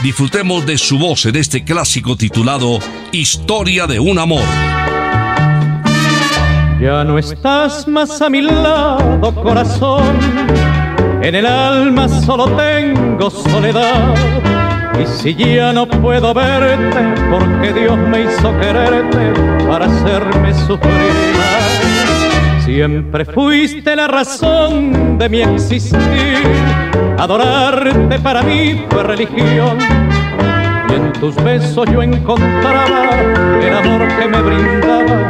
Disfrutemos 0.03 0.65
de 0.65 0.77
su 0.77 0.99
voz 0.99 1.25
en 1.25 1.35
este 1.37 1.63
clásico 1.63 2.15
titulado 2.15 2.79
Historia 3.11 3.87
de 3.87 3.99
un 3.99 4.19
amor. 4.19 4.66
Ya 6.79 7.03
no 7.03 7.17
estás 7.17 7.87
más 7.87 8.21
a 8.21 8.29
mi 8.29 8.41
lado, 8.41 9.33
corazón. 9.33 10.17
En 11.21 11.35
el 11.35 11.45
alma 11.45 12.07
solo 12.07 12.45
tengo 12.55 13.29
soledad. 13.29 14.15
Y 15.01 15.05
si 15.05 15.35
ya 15.35 15.73
no 15.73 15.87
puedo 15.87 16.33
verte, 16.33 17.13
porque 17.29 17.73
Dios 17.73 17.97
me 17.97 18.21
hizo 18.21 18.57
quererte 18.59 19.33
para 19.67 19.85
hacerme 19.85 20.53
sufrir 20.53 21.11
más. 21.37 22.63
Siempre 22.63 23.25
fuiste 23.25 23.95
la 23.95 24.07
razón 24.07 25.17
de 25.17 25.29
mi 25.29 25.41
existir. 25.41 26.43
Adorarte 27.17 28.19
para 28.19 28.43
mí 28.43 28.85
fue 28.89 29.03
religión. 29.03 29.77
Y 30.89 30.93
en 30.93 31.13
tus 31.13 31.35
besos 31.43 31.89
yo 31.91 32.01
encontraba 32.01 33.19
el 33.61 33.73
amor 33.73 34.07
que 34.07 34.27
me 34.27 34.41
brindaba, 34.41 35.29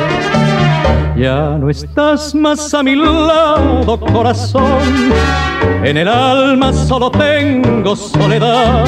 Ya 1.17 1.57
no 1.57 1.69
estás 1.69 2.33
más 2.33 2.73
a 2.73 2.83
mi 2.83 2.95
lado, 2.95 3.99
corazón. 3.99 5.13
En 5.83 5.97
el 5.97 6.07
alma 6.07 6.73
solo 6.73 7.11
tengo 7.11 7.95
soledad. 7.95 8.85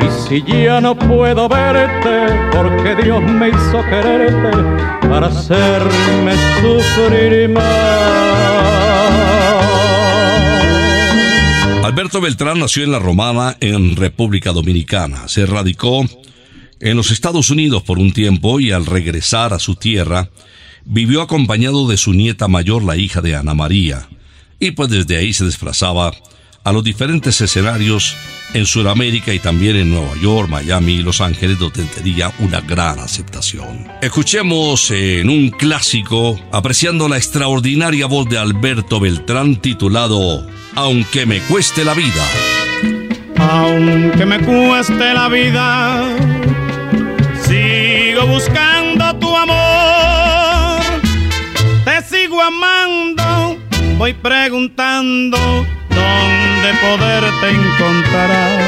Y 0.00 0.28
si 0.28 0.42
ya 0.42 0.80
no 0.80 0.96
puedo 0.96 1.48
verte, 1.48 2.26
porque 2.52 2.96
Dios 3.02 3.22
me 3.22 3.48
hizo 3.48 3.82
quererte 3.88 4.50
para 5.08 5.28
hacerme 5.28 6.34
sufrir 6.60 7.48
más. 7.50 8.06
Alberto 11.84 12.20
Beltrán 12.20 12.58
nació 12.58 12.84
en 12.84 12.92
La 12.92 12.98
Romana, 12.98 13.56
en 13.60 13.96
República 13.96 14.52
Dominicana. 14.52 15.28
Se 15.28 15.46
radicó 15.46 16.04
en 16.80 16.96
los 16.96 17.10
Estados 17.10 17.50
Unidos 17.50 17.82
por 17.84 17.98
un 17.98 18.12
tiempo 18.12 18.60
y 18.60 18.72
al 18.72 18.84
regresar 18.84 19.54
a 19.54 19.58
su 19.58 19.76
tierra, 19.76 20.28
vivió 20.86 21.20
acompañado 21.20 21.86
de 21.88 21.96
su 21.96 22.14
nieta 22.14 22.48
mayor, 22.48 22.82
la 22.82 22.96
hija 22.96 23.20
de 23.20 23.36
Ana 23.36 23.54
María, 23.54 24.08
y 24.58 24.70
pues 24.70 24.88
desde 24.88 25.16
ahí 25.16 25.32
se 25.32 25.44
desplazaba 25.44 26.12
a 26.64 26.72
los 26.72 26.82
diferentes 26.82 27.40
escenarios 27.40 28.16
en 28.54 28.66
Sudamérica 28.66 29.32
y 29.32 29.38
también 29.38 29.76
en 29.76 29.90
Nueva 29.90 30.16
York, 30.20 30.48
Miami 30.48 30.94
y 30.94 31.02
Los 31.02 31.20
Ángeles, 31.20 31.58
donde 31.58 31.84
tenía 31.84 32.32
una 32.38 32.60
gran 32.60 32.98
aceptación. 32.98 33.86
Escuchemos 34.02 34.90
en 34.90 35.28
un 35.28 35.50
clásico, 35.50 36.40
apreciando 36.50 37.08
la 37.08 37.18
extraordinaria 37.18 38.06
voz 38.06 38.28
de 38.28 38.38
Alberto 38.38 38.98
Beltrán, 38.98 39.56
titulado 39.56 40.46
Aunque 40.74 41.26
me 41.26 41.40
cueste 41.42 41.84
la 41.84 41.94
vida. 41.94 42.24
Aunque 43.38 44.26
me 44.26 44.40
cueste 44.40 45.14
la 45.14 45.28
vida, 45.28 46.16
sigo 47.46 48.26
buscando 48.26 49.05
amando, 52.46 53.58
voy 53.98 54.12
preguntando 54.14 55.36
dónde 55.90 56.68
poderte 56.80 57.48
encontrar. 57.50 58.60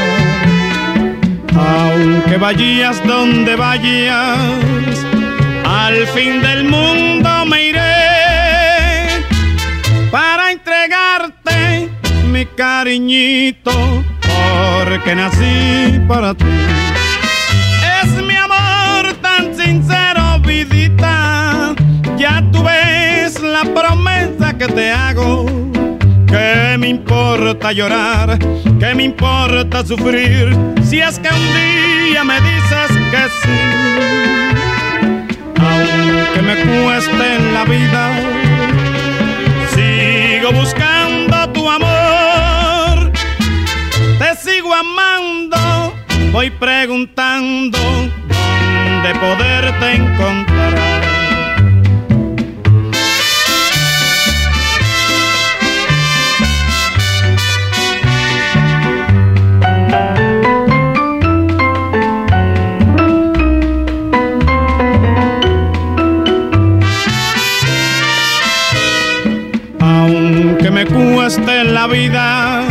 Aunque 1.54 2.36
vayas 2.38 3.06
donde 3.06 3.54
vayas, 3.54 4.38
al 5.64 6.06
fin 6.08 6.42
del 6.42 6.64
mundo 6.64 7.46
me 7.46 7.68
iré 7.68 9.08
para 10.10 10.50
entregarte 10.50 11.88
mi 12.32 12.46
cariñito, 12.46 14.02
porque 14.20 15.14
nací 15.14 16.00
para 16.08 16.34
ti. 16.34 16.44
Es 18.02 18.10
mi 18.22 18.34
amor 18.34 19.14
tan 19.22 19.54
sincero, 19.54 20.40
vidita. 20.40 21.74
Ya 22.16 22.42
tú 22.50 22.64
ves 23.28 23.42
la 23.42 23.62
promesa 23.62 24.56
que 24.56 24.66
te 24.66 24.90
hago. 24.90 25.46
Que 26.26 26.76
me 26.78 26.88
importa 26.88 27.72
llorar, 27.72 28.38
que 28.38 28.94
me 28.94 29.04
importa 29.04 29.84
sufrir, 29.84 30.56
si 30.82 31.00
es 31.00 31.18
que 31.18 31.28
un 31.28 31.46
día 31.54 32.22
me 32.22 32.38
dices 32.40 32.90
que 33.12 33.22
sí. 33.40 33.60
Aunque 35.68 36.42
me 36.42 36.54
cueste 36.56 37.34
en 37.36 37.54
la 37.54 37.64
vida, 37.64 38.02
sigo 39.74 40.52
buscando 40.52 41.48
tu 41.52 41.70
amor. 41.70 43.10
Te 44.18 44.36
sigo 44.36 44.74
amando, 44.74 45.94
voy 46.30 46.50
preguntando 46.50 47.78
dónde 47.78 49.14
poderte 49.18 49.94
encontrar. 49.94 50.57
en 71.36 71.74
la 71.74 71.86
vida, 71.86 72.62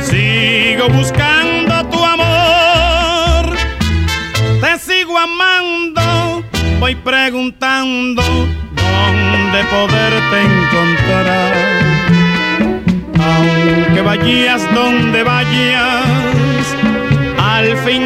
sigo 0.00 0.88
buscando 0.88 1.86
tu 1.90 2.02
amor, 2.02 3.54
te 4.62 4.78
sigo 4.78 5.18
amando, 5.18 6.42
voy 6.80 6.94
preguntando 6.94 8.22
dónde 8.22 9.64
poderte 9.64 10.36
encontrar. 10.40 11.54
Aunque 13.20 14.00
vayas 14.00 14.74
donde 14.74 15.22
vayas, 15.22 16.74
al 17.38 17.76
fin 17.84 18.05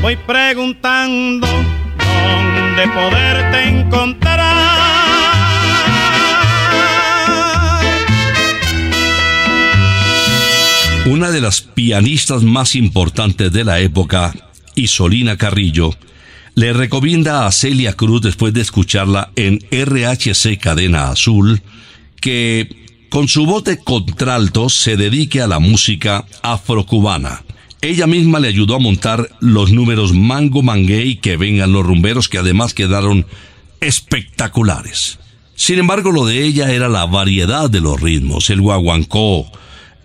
voy 0.00 0.16
preguntando 0.16 1.46
dónde 1.46 2.88
poderte 2.94 3.68
encontrar. 3.68 4.38
Una 11.06 11.30
de 11.30 11.40
las 11.40 11.62
pianistas 11.62 12.42
más 12.42 12.74
importantes 12.74 13.50
de 13.50 13.64
la 13.64 13.80
época, 13.80 14.34
Isolina 14.74 15.38
Carrillo, 15.38 15.94
le 16.54 16.72
recomienda 16.72 17.46
a 17.46 17.52
Celia 17.52 17.94
Cruz 17.94 18.20
después 18.20 18.52
de 18.52 18.60
escucharla 18.60 19.30
en 19.36 19.60
RHC 19.70 20.58
Cadena 20.60 21.08
Azul 21.08 21.62
que 22.20 22.68
con 23.08 23.26
su 23.28 23.62
de 23.62 23.78
contralto 23.78 24.68
se 24.68 24.96
dedique 24.96 25.40
a 25.40 25.46
la 25.46 25.60
música 25.60 26.26
afrocubana. 26.42 27.42
Ella 27.80 28.06
misma 28.08 28.40
le 28.40 28.48
ayudó 28.48 28.74
a 28.74 28.80
montar 28.80 29.30
los 29.40 29.70
números 29.70 30.12
Mango 30.12 30.62
Manguey 30.62 31.16
que 31.16 31.36
vengan 31.36 31.72
los 31.72 31.86
rumberos 31.86 32.28
que 32.28 32.38
además 32.38 32.74
quedaron 32.74 33.26
espectaculares. 33.80 35.18
Sin 35.54 35.78
embargo, 35.78 36.10
lo 36.10 36.26
de 36.26 36.42
ella 36.44 36.72
era 36.72 36.88
la 36.88 37.06
variedad 37.06 37.70
de 37.70 37.80
los 37.80 38.00
ritmos, 38.00 38.50
el 38.50 38.60
guaguancó, 38.60 39.50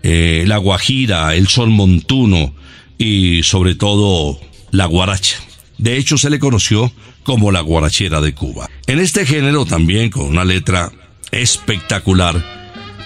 eh, 0.02 0.44
la 0.46 0.58
guajira, 0.58 1.34
el 1.34 1.48
sol 1.48 1.70
montuno 1.70 2.54
y 2.96 3.42
sobre 3.42 3.74
todo 3.74 4.38
la 4.70 4.86
guaracha. 4.86 5.36
De 5.78 5.96
hecho, 5.96 6.16
se 6.16 6.30
le 6.30 6.38
conoció 6.38 6.92
como 7.24 7.50
la 7.50 7.60
guarachera 7.60 8.20
de 8.20 8.34
Cuba. 8.34 8.68
En 8.86 9.00
este 9.00 9.26
género 9.26 9.64
también 9.64 10.10
con 10.10 10.26
una 10.26 10.44
letra 10.44 10.92
espectacular, 11.32 12.44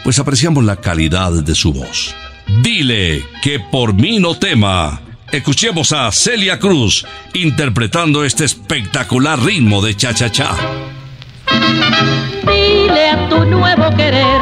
pues 0.04 0.18
apreciamos 0.18 0.64
la 0.64 0.76
calidad 0.76 1.32
de 1.32 1.54
su 1.54 1.72
voz. 1.72 2.14
Dile 2.48 3.24
que 3.42 3.60
por 3.60 3.92
mí 3.92 4.18
no 4.18 4.34
tema. 4.36 5.00
Escuchemos 5.30 5.92
a 5.92 6.10
Celia 6.10 6.58
Cruz 6.58 7.06
interpretando 7.34 8.24
este 8.24 8.44
espectacular 8.44 9.38
ritmo 9.38 9.82
de 9.82 9.94
cha-cha-cha. 9.94 10.56
Dile 12.46 13.10
a 13.10 13.28
tu 13.28 13.44
nuevo 13.44 13.94
querer 13.94 14.40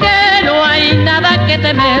que 0.00 0.46
no 0.46 0.64
hay 0.64 0.96
nada 0.96 1.46
que 1.46 1.58
temer, 1.58 2.00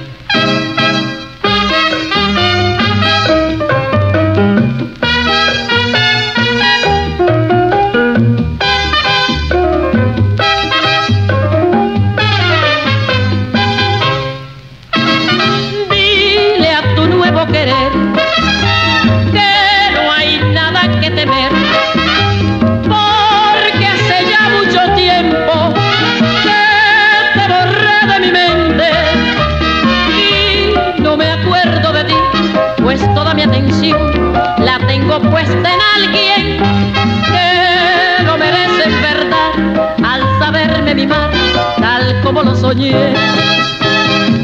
Soñé. 42.61 42.93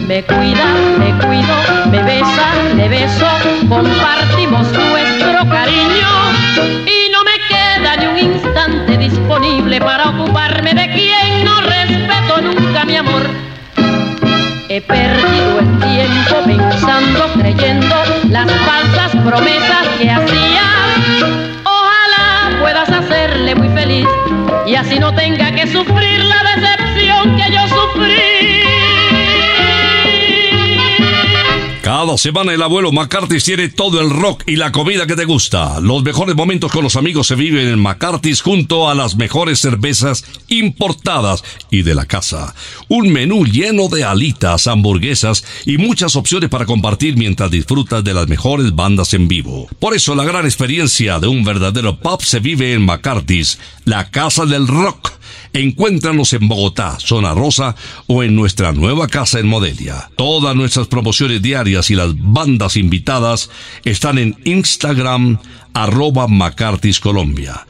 Me 0.07 0.24
cuida, 0.24 0.65
me 0.97 1.09
cuido, 1.24 1.55
me 1.91 2.01
besa, 2.01 2.47
le 2.76 2.89
beso, 2.89 3.28
compartimos 3.70 4.68
nuestro 4.72 5.47
cariño 5.49 6.09
y 6.86 7.11
no 7.11 7.24
me 7.24 7.38
queda 7.47 7.95
ni 7.97 8.05
un 8.07 8.34
instante 8.34 8.97
disponible 8.97 9.80
para 9.80 10.09
ocuparme 10.09 10.74
de 10.74 10.91
quien 10.93 11.45
no 11.45 11.61
respeto 11.61 12.41
nunca 12.41 12.86
mi 12.86 12.95
amor. 12.95 13.24
He 14.70 14.82
perdido 14.82 15.59
el 15.59 15.80
tiempo 15.80 16.36
pensando, 16.45 17.26
creyendo 17.39 17.95
las 18.30 18.51
falsas 18.51 19.11
promesas 19.24 19.88
que 19.99 20.09
hacía. 20.09 20.63
Ojalá 21.63 22.59
puedas 22.61 22.89
hacerle 22.89 23.53
muy 23.53 23.70
feliz 23.70 24.07
y 24.65 24.76
así 24.76 24.97
no 24.97 25.13
tenga 25.13 25.51
que 25.51 25.68
sufrir 25.68 26.26
Cada 32.18 32.24
semana 32.32 32.51
el 32.51 32.63
abuelo 32.63 32.91
McCarthy 32.91 33.38
tiene 33.38 33.70
todo 33.70 34.01
el 34.01 34.09
rock 34.09 34.41
y 34.47 34.55
la 34.55 34.72
comida 34.72 35.05
que 35.05 35.15
te 35.15 35.26
gusta. 35.26 35.80
Los 35.80 36.01
mejores 36.01 36.36
momentos 36.36 36.72
con 36.72 36.84
los 36.84 36.95
amigos 36.95 37.28
se 37.28 37.36
viven 37.36 37.68
en 37.68 37.80
McCarthy's 37.80 38.41
junto 38.41 38.89
a 38.89 38.95
las 38.95 39.18
mejores 39.18 39.59
cervezas 39.59 40.26
importadas 40.47 41.43
y 41.70 41.84
de 41.84 41.93
la 41.93 42.05
casa. 42.05 42.55
Un 42.88 43.13
menú 43.13 43.45
lleno 43.45 43.88
de 43.88 44.03
alitas, 44.03 44.65
hamburguesas 44.65 45.45
y 45.68 45.78
muchas 45.78 46.15
opciones 46.15 46.49
para 46.49 46.65
compartir 46.65 47.18
mientras 47.18 47.51
disfrutas 47.51 48.03
de 48.03 48.15
las 48.15 48.28
mejores 48.28 48.74
bandas 48.74 49.13
en 49.13 49.28
vivo. 49.28 49.68
Por 49.78 49.93
eso 49.93 50.15
la 50.15 50.24
gran 50.24 50.45
experiencia 50.45 51.20
de 51.20 51.28
un 51.28 51.43
verdadero 51.43 51.99
pub 51.99 52.24
se 52.24 52.39
vive 52.39 52.74
en 52.74 52.84
McCarthy's, 52.84 53.59
la 53.86 54.09
casa 54.09 54.47
del 54.47 54.68
rock. 54.68 55.16
Encuéntranos 55.53 56.34
en 56.34 56.47
Bogotá, 56.47 56.97
Zona 56.99 57.34
Rosa 57.34 57.75
o 58.07 58.23
en 58.23 58.36
nuestra 58.36 58.71
nueva 58.71 59.07
casa 59.07 59.39
en 59.39 59.47
Modelia. 59.47 60.09
Todas 60.15 60.55
nuestras 60.55 60.88
promociones 60.88 61.41
diarias 61.41 61.89
y 61.89 61.95
las 61.95 62.11
bandas 62.15 62.78
invitadas 62.78 63.49
están 63.84 64.17
en 64.17 64.36
Instagram 64.43 65.39
arroba 65.73 66.28
McCarthy's 66.28 66.99
Colombia. 66.99 67.67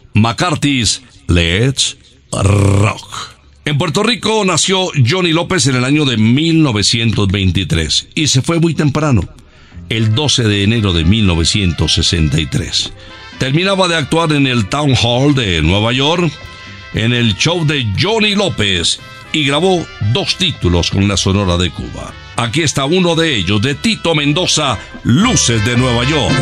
Let's 1.27 1.97
Rock. 2.31 3.37
En 3.65 3.77
Puerto 3.77 4.01
Rico 4.01 4.45
nació 4.45 4.87
Johnny 5.05 5.33
López 5.33 5.67
en 5.67 5.75
el 5.75 5.83
año 5.83 6.05
de 6.05 6.15
1923 6.15 8.07
y 8.15 8.27
se 8.27 8.41
fue 8.41 8.59
muy 8.59 8.73
temprano, 8.73 9.27
el 9.89 10.15
12 10.15 10.43
de 10.43 10.63
enero 10.63 10.93
de 10.93 11.03
1963. 11.03 12.93
Terminaba 13.39 13.89
de 13.89 13.95
actuar 13.95 14.31
en 14.31 14.47
el 14.47 14.69
Town 14.69 14.95
Hall 14.95 15.35
de 15.35 15.61
Nueva 15.61 15.91
York, 15.91 16.31
en 16.93 17.13
el 17.13 17.35
show 17.35 17.65
de 17.65 17.87
Johnny 17.99 18.35
López 18.35 18.99
y 19.31 19.45
grabó 19.45 19.85
dos 20.13 20.35
títulos 20.37 20.91
con 20.91 21.07
la 21.07 21.17
Sonora 21.17 21.57
de 21.57 21.69
Cuba. 21.71 22.13
Aquí 22.35 22.61
está 22.61 22.85
uno 22.85 23.15
de 23.15 23.35
ellos, 23.35 23.61
de 23.61 23.75
Tito 23.75 24.15
Mendoza, 24.15 24.77
Luces 25.03 25.65
de 25.65 25.77
Nueva 25.77 26.03
York. 26.05 26.35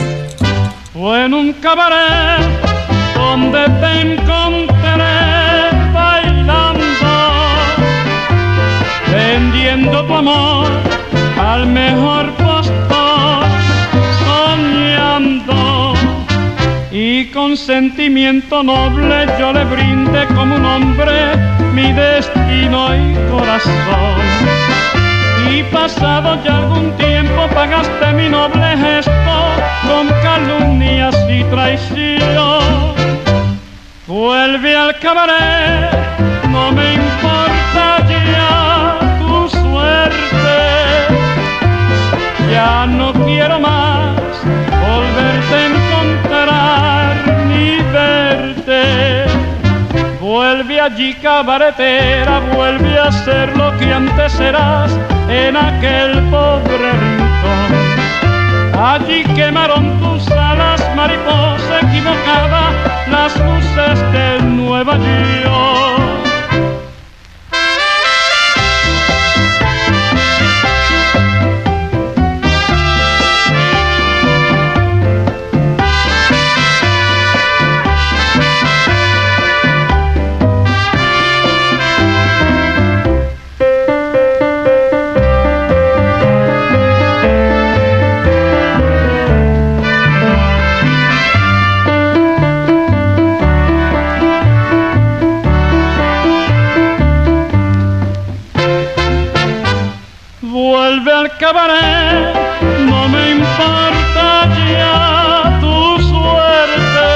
Con 17.35 17.57
sentimiento 17.57 18.63
noble 18.63 19.27
yo 19.37 19.51
le 19.51 19.65
brindé 19.65 20.25
como 20.27 20.55
un 20.55 20.65
hombre 20.65 21.35
mi 21.73 21.91
destino 21.91 22.95
y 22.95 23.13
corazón. 23.29 24.21
Y 25.51 25.61
pasado 25.63 26.41
ya 26.45 26.59
algún 26.59 26.93
tiempo 26.93 27.47
pagaste 27.53 28.13
mi 28.13 28.29
noble 28.29 28.77
gesto 28.77 29.37
con 29.85 30.07
calumnias 30.23 31.15
y 31.29 31.43
traición. 31.43 32.95
Vuelve 34.07 34.73
al 34.73 34.97
cabaret, 34.99 35.91
no 36.49 36.71
me 36.71 37.04
Vuelve 50.47 50.79
allí 50.79 51.15
cabaretera, 51.15 52.39
vuelve 52.53 52.99
a 52.99 53.11
ser 53.11 53.57
lo 53.57 53.75
que 53.79 53.91
antes 53.91 54.39
eras 54.39 54.91
en 55.27 55.57
aquel 55.57 56.21
pobre 56.29 56.91
rincón. 57.01 58.79
Allí 58.79 59.23
quemaron 59.33 59.99
tus 59.99 60.29
alas, 60.29 60.79
mariposa 60.95 61.79
equivocada, 61.81 62.69
las 63.09 63.35
luces 63.37 63.99
de 64.11 64.43
Nueva 64.43 64.97
York. 64.97 65.74
Cabaret, 101.45 102.33
no 102.89 103.07
me 103.07 103.33
importa 103.33 104.49
ya 104.73 105.59
tu 105.61 106.01
suerte. 106.01 107.11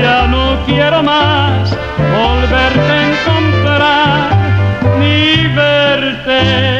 Ya 0.00 0.28
no 0.28 0.64
quiero 0.64 1.02
más 1.02 1.76
volverte 2.16 2.92
a 2.92 3.02
encontrar 3.10 4.28
ni 5.00 5.48
verte. 5.48 6.78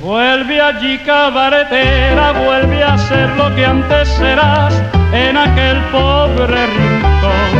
Vuelve 0.00 0.60
allí 0.62 0.98
cabaretera, 0.98 2.30
vuelve 2.44 2.84
a 2.84 2.96
ser 2.98 3.30
lo 3.30 3.52
que 3.56 3.66
antes 3.66 4.08
serás 4.10 4.80
en 5.12 5.36
aquel 5.36 5.78
pobre 5.90 6.66
rincón. 6.78 7.50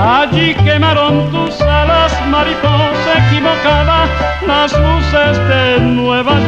Allí 0.00 0.54
quemaron 0.54 1.30
tus 1.30 1.60
alas, 1.60 2.12
mariposa 2.28 3.10
equivocada, 3.26 4.33
las 4.46 4.72
luces 4.72 5.38
de 5.48 5.80
Nueva 5.80 6.38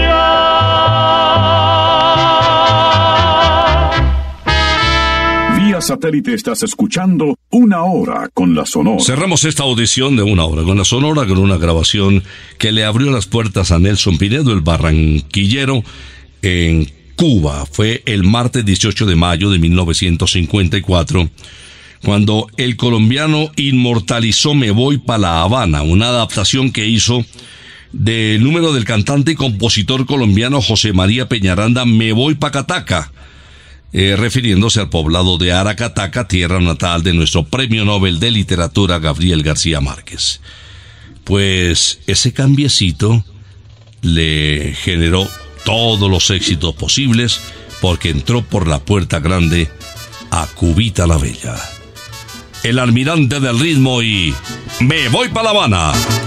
Vía 5.57 5.81
satélite 5.81 6.33
estás 6.33 6.63
escuchando 6.63 7.36
Una 7.49 7.83
Hora 7.83 8.29
con 8.33 8.55
la 8.55 8.65
Sonora. 8.65 8.99
Cerramos 8.99 9.45
esta 9.45 9.63
audición 9.63 10.15
de 10.17 10.23
una 10.23 10.43
hora 10.43 10.63
con 10.63 10.77
la 10.77 10.83
Sonora 10.83 11.25
con 11.25 11.37
una 11.37 11.57
grabación 11.57 12.23
que 12.57 12.73
le 12.73 12.83
abrió 12.83 13.09
las 13.09 13.25
puertas 13.25 13.71
a 13.71 13.79
Nelson 13.79 14.17
Pinedo, 14.17 14.51
el 14.51 14.61
barranquillero, 14.61 15.81
en 16.41 16.91
Cuba. 17.15 17.65
Fue 17.65 18.03
el 18.05 18.23
martes 18.23 18.65
18 18.65 19.05
de 19.05 19.15
mayo 19.15 19.49
de 19.49 19.59
1954 19.59 21.29
cuando 22.03 22.47
el 22.57 22.75
colombiano 22.75 23.49
inmortalizó 23.55 24.53
Me 24.53 24.71
Voy 24.71 24.97
pa' 24.97 25.17
La 25.17 25.41
Habana, 25.41 25.81
una 25.81 26.09
adaptación 26.09 26.71
que 26.71 26.85
hizo 26.85 27.25
del 27.91 28.43
número 28.43 28.73
del 28.73 28.85
cantante 28.85 29.31
y 29.31 29.35
compositor 29.35 30.05
colombiano 30.05 30.61
José 30.61 30.93
María 30.93 31.27
Peñaranda 31.27 31.85
Me 31.85 32.11
Voy 32.11 32.35
pa' 32.35 32.51
Cataca, 32.51 33.11
eh, 33.93 34.15
refiriéndose 34.17 34.79
al 34.79 34.89
poblado 34.89 35.37
de 35.37 35.53
Aracataca, 35.53 36.27
tierra 36.27 36.59
natal 36.59 37.03
de 37.03 37.13
nuestro 37.13 37.45
Premio 37.45 37.85
Nobel 37.85 38.19
de 38.19 38.31
Literatura 38.31 38.99
Gabriel 38.99 39.43
García 39.43 39.81
Márquez. 39.81 40.41
Pues 41.23 41.99
ese 42.07 42.33
cambiecito 42.33 43.23
le 44.01 44.73
generó 44.81 45.27
todos 45.65 46.09
los 46.09 46.29
éxitos 46.29 46.75
posibles 46.75 47.39
porque 47.81 48.09
entró 48.09 48.41
por 48.41 48.67
la 48.67 48.79
puerta 48.79 49.19
grande 49.19 49.69
a 50.31 50.47
Cubita 50.47 51.07
la 51.07 51.17
Bella. 51.17 51.55
El 52.63 52.79
almirante 52.79 53.39
del 53.39 53.59
ritmo 53.59 54.01
y 54.01 54.33
me 54.79 55.09
voy 55.09 55.29
para 55.29 55.43
La 55.43 55.49
Habana. 55.51 56.26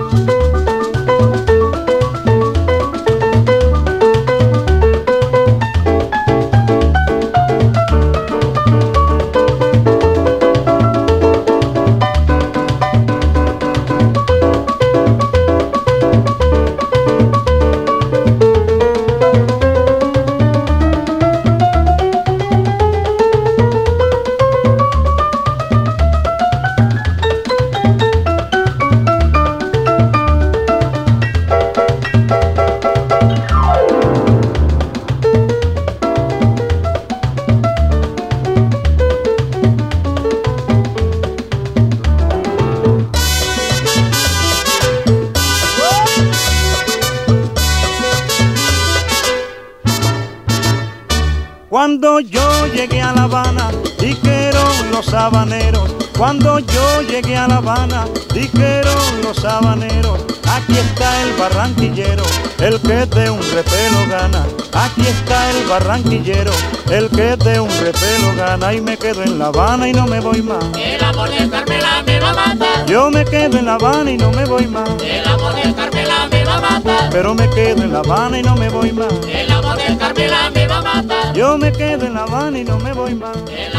Llegué 57.21 57.37
a 57.37 57.47
La 57.47 57.57
Habana, 57.57 58.05
dijeron 58.33 59.21
los 59.23 59.43
habaneros. 59.45 60.19
Aquí 60.47 60.73
está 60.73 61.21
el 61.23 61.33
barranquillero, 61.33 62.23
el 62.59 62.79
que 62.81 63.05
de 63.05 63.29
un 63.29 63.41
repelo 63.41 63.99
gana. 64.09 64.45
Aquí 64.73 65.01
está 65.01 65.49
el 65.51 65.65
barranquillero, 65.67 66.51
el 66.89 67.09
que 67.09 67.35
de 67.37 67.59
un 67.59 67.69
repelo 67.69 68.35
gana. 68.35 68.73
Y 68.73 68.81
me 68.81 68.97
quedo 68.97 69.23
en 69.23 69.39
La 69.39 69.47
Habana 69.47 69.87
y 69.87 69.93
no 69.93 70.07
me 70.07 70.19
voy 70.19 70.41
más. 70.41 70.63
El 70.77 71.03
amor 71.03 71.29
de 71.29 71.49
Carmela 71.49 72.03
me 72.05 72.19
va 72.19 72.29
a 72.31 72.33
matar. 72.33 72.85
Yo 72.85 73.09
me 73.09 73.23
quedo 73.25 73.57
en 73.57 73.65
La 73.65 73.75
Habana 73.75 74.11
y 74.11 74.17
no 74.17 74.31
me 74.31 74.45
voy 74.45 74.67
más. 74.67 74.89
El 75.01 75.27
amor 75.27 75.55
de 75.55 75.73
Carmela 75.73 76.27
me 76.29 76.43
va 76.43 76.57
a 76.57 76.61
matar. 76.61 77.09
Pero 77.11 77.33
me 77.33 77.49
quedo 77.49 77.83
en 77.83 77.93
La 77.93 77.99
Habana 77.99 78.39
y 78.39 78.43
no 78.43 78.55
me 78.55 78.69
voy 78.69 78.91
más. 78.91 79.13
El 79.27 79.51
amor 79.51 79.77
de 79.77 79.97
Carmela 79.97 80.49
me 80.53 80.67
va 80.67 80.77
a 80.77 80.81
matar. 80.81 81.33
Yo 81.33 81.57
me 81.57 81.71
quedo 81.71 82.05
en 82.05 82.13
La 82.13 82.23
Habana 82.23 82.59
y 82.59 82.63
no 82.63 82.77
me 82.79 82.93
voy 82.93 83.15
más. 83.15 83.37
El 83.49 83.70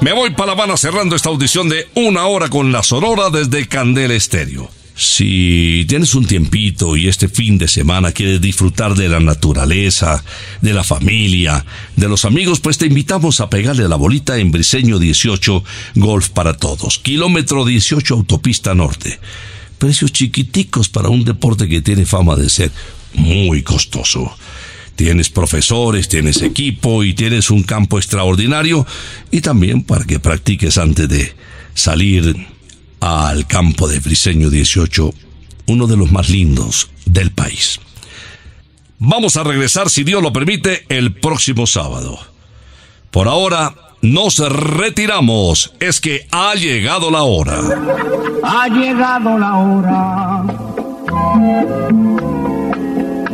Me 0.00 0.12
voy 0.12 0.30
más. 0.30 0.36
Para 0.36 0.46
La 0.46 0.52
Habana 0.52 0.76
cerrando 0.76 1.14
esta 1.14 1.28
audición 1.28 1.68
de 1.68 1.86
una 1.94 2.26
hora 2.26 2.48
con 2.48 2.72
la 2.72 2.82
Sonora 2.82 3.30
desde 3.30 3.68
Candela 3.68 4.14
Estéreo. 4.14 4.68
Si 4.96 5.84
tienes 5.88 6.14
un 6.14 6.26
tiempito 6.26 6.96
y 6.96 7.08
este 7.08 7.28
fin 7.28 7.58
de 7.58 7.68
semana 7.68 8.12
quieres 8.12 8.40
disfrutar 8.40 8.94
de 8.94 9.08
la 9.08 9.20
naturaleza, 9.20 10.24
de 10.62 10.72
la 10.72 10.84
familia, 10.84 11.64
de 11.96 12.08
los 12.08 12.24
amigos, 12.24 12.60
pues 12.60 12.78
te 12.78 12.86
invitamos 12.86 13.40
a 13.40 13.50
pegarle 13.50 13.88
la 13.88 13.96
bolita 13.96 14.38
en 14.38 14.50
Briseño 14.50 14.98
18 14.98 15.64
Golf 15.96 16.30
para 16.30 16.56
Todos, 16.56 16.98
kilómetro 16.98 17.64
18 17.64 18.14
Autopista 18.14 18.74
Norte. 18.74 19.18
Precios 19.78 20.12
chiquiticos 20.12 20.88
para 20.88 21.08
un 21.08 21.24
deporte 21.24 21.68
que 21.68 21.82
tiene 21.82 22.06
fama 22.06 22.36
de 22.36 22.50
ser 22.50 22.70
muy 23.14 23.62
costoso. 23.62 24.36
Tienes 24.96 25.28
profesores, 25.30 26.08
tienes 26.08 26.42
equipo 26.42 27.02
y 27.02 27.14
tienes 27.14 27.50
un 27.50 27.64
campo 27.64 27.98
extraordinario 27.98 28.86
y 29.30 29.40
también 29.40 29.82
para 29.82 30.04
que 30.04 30.20
practiques 30.20 30.78
antes 30.78 31.08
de 31.08 31.34
salir 31.74 32.46
al 33.00 33.46
campo 33.46 33.88
de 33.88 33.98
Briseño 33.98 34.50
18, 34.50 35.12
uno 35.66 35.86
de 35.86 35.96
los 35.96 36.12
más 36.12 36.30
lindos 36.30 36.90
del 37.06 37.32
país. 37.32 37.80
Vamos 38.98 39.36
a 39.36 39.42
regresar, 39.44 39.90
si 39.90 40.04
Dios 40.04 40.22
lo 40.22 40.32
permite, 40.32 40.86
el 40.88 41.12
próximo 41.12 41.66
sábado. 41.66 42.18
Por 43.10 43.28
ahora, 43.28 43.74
nos 44.00 44.38
retiramos. 44.38 45.72
Es 45.80 46.00
que 46.00 46.26
ha 46.30 46.54
llegado 46.54 47.10
la 47.10 47.22
hora. 47.22 47.60
Ha 48.42 48.68
llegado 48.68 49.38
la 49.38 49.56
hora. 49.56 50.44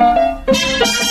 Gózala, 0.00 1.10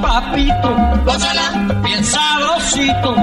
papito, 0.00 0.70
gózala, 1.04 1.50
bien 1.82 2.04
sabrosito, 2.04 3.14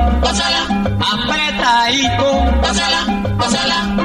apretadito, 1.14 2.28
gózala, 2.62 3.02
gózala, 3.38 4.05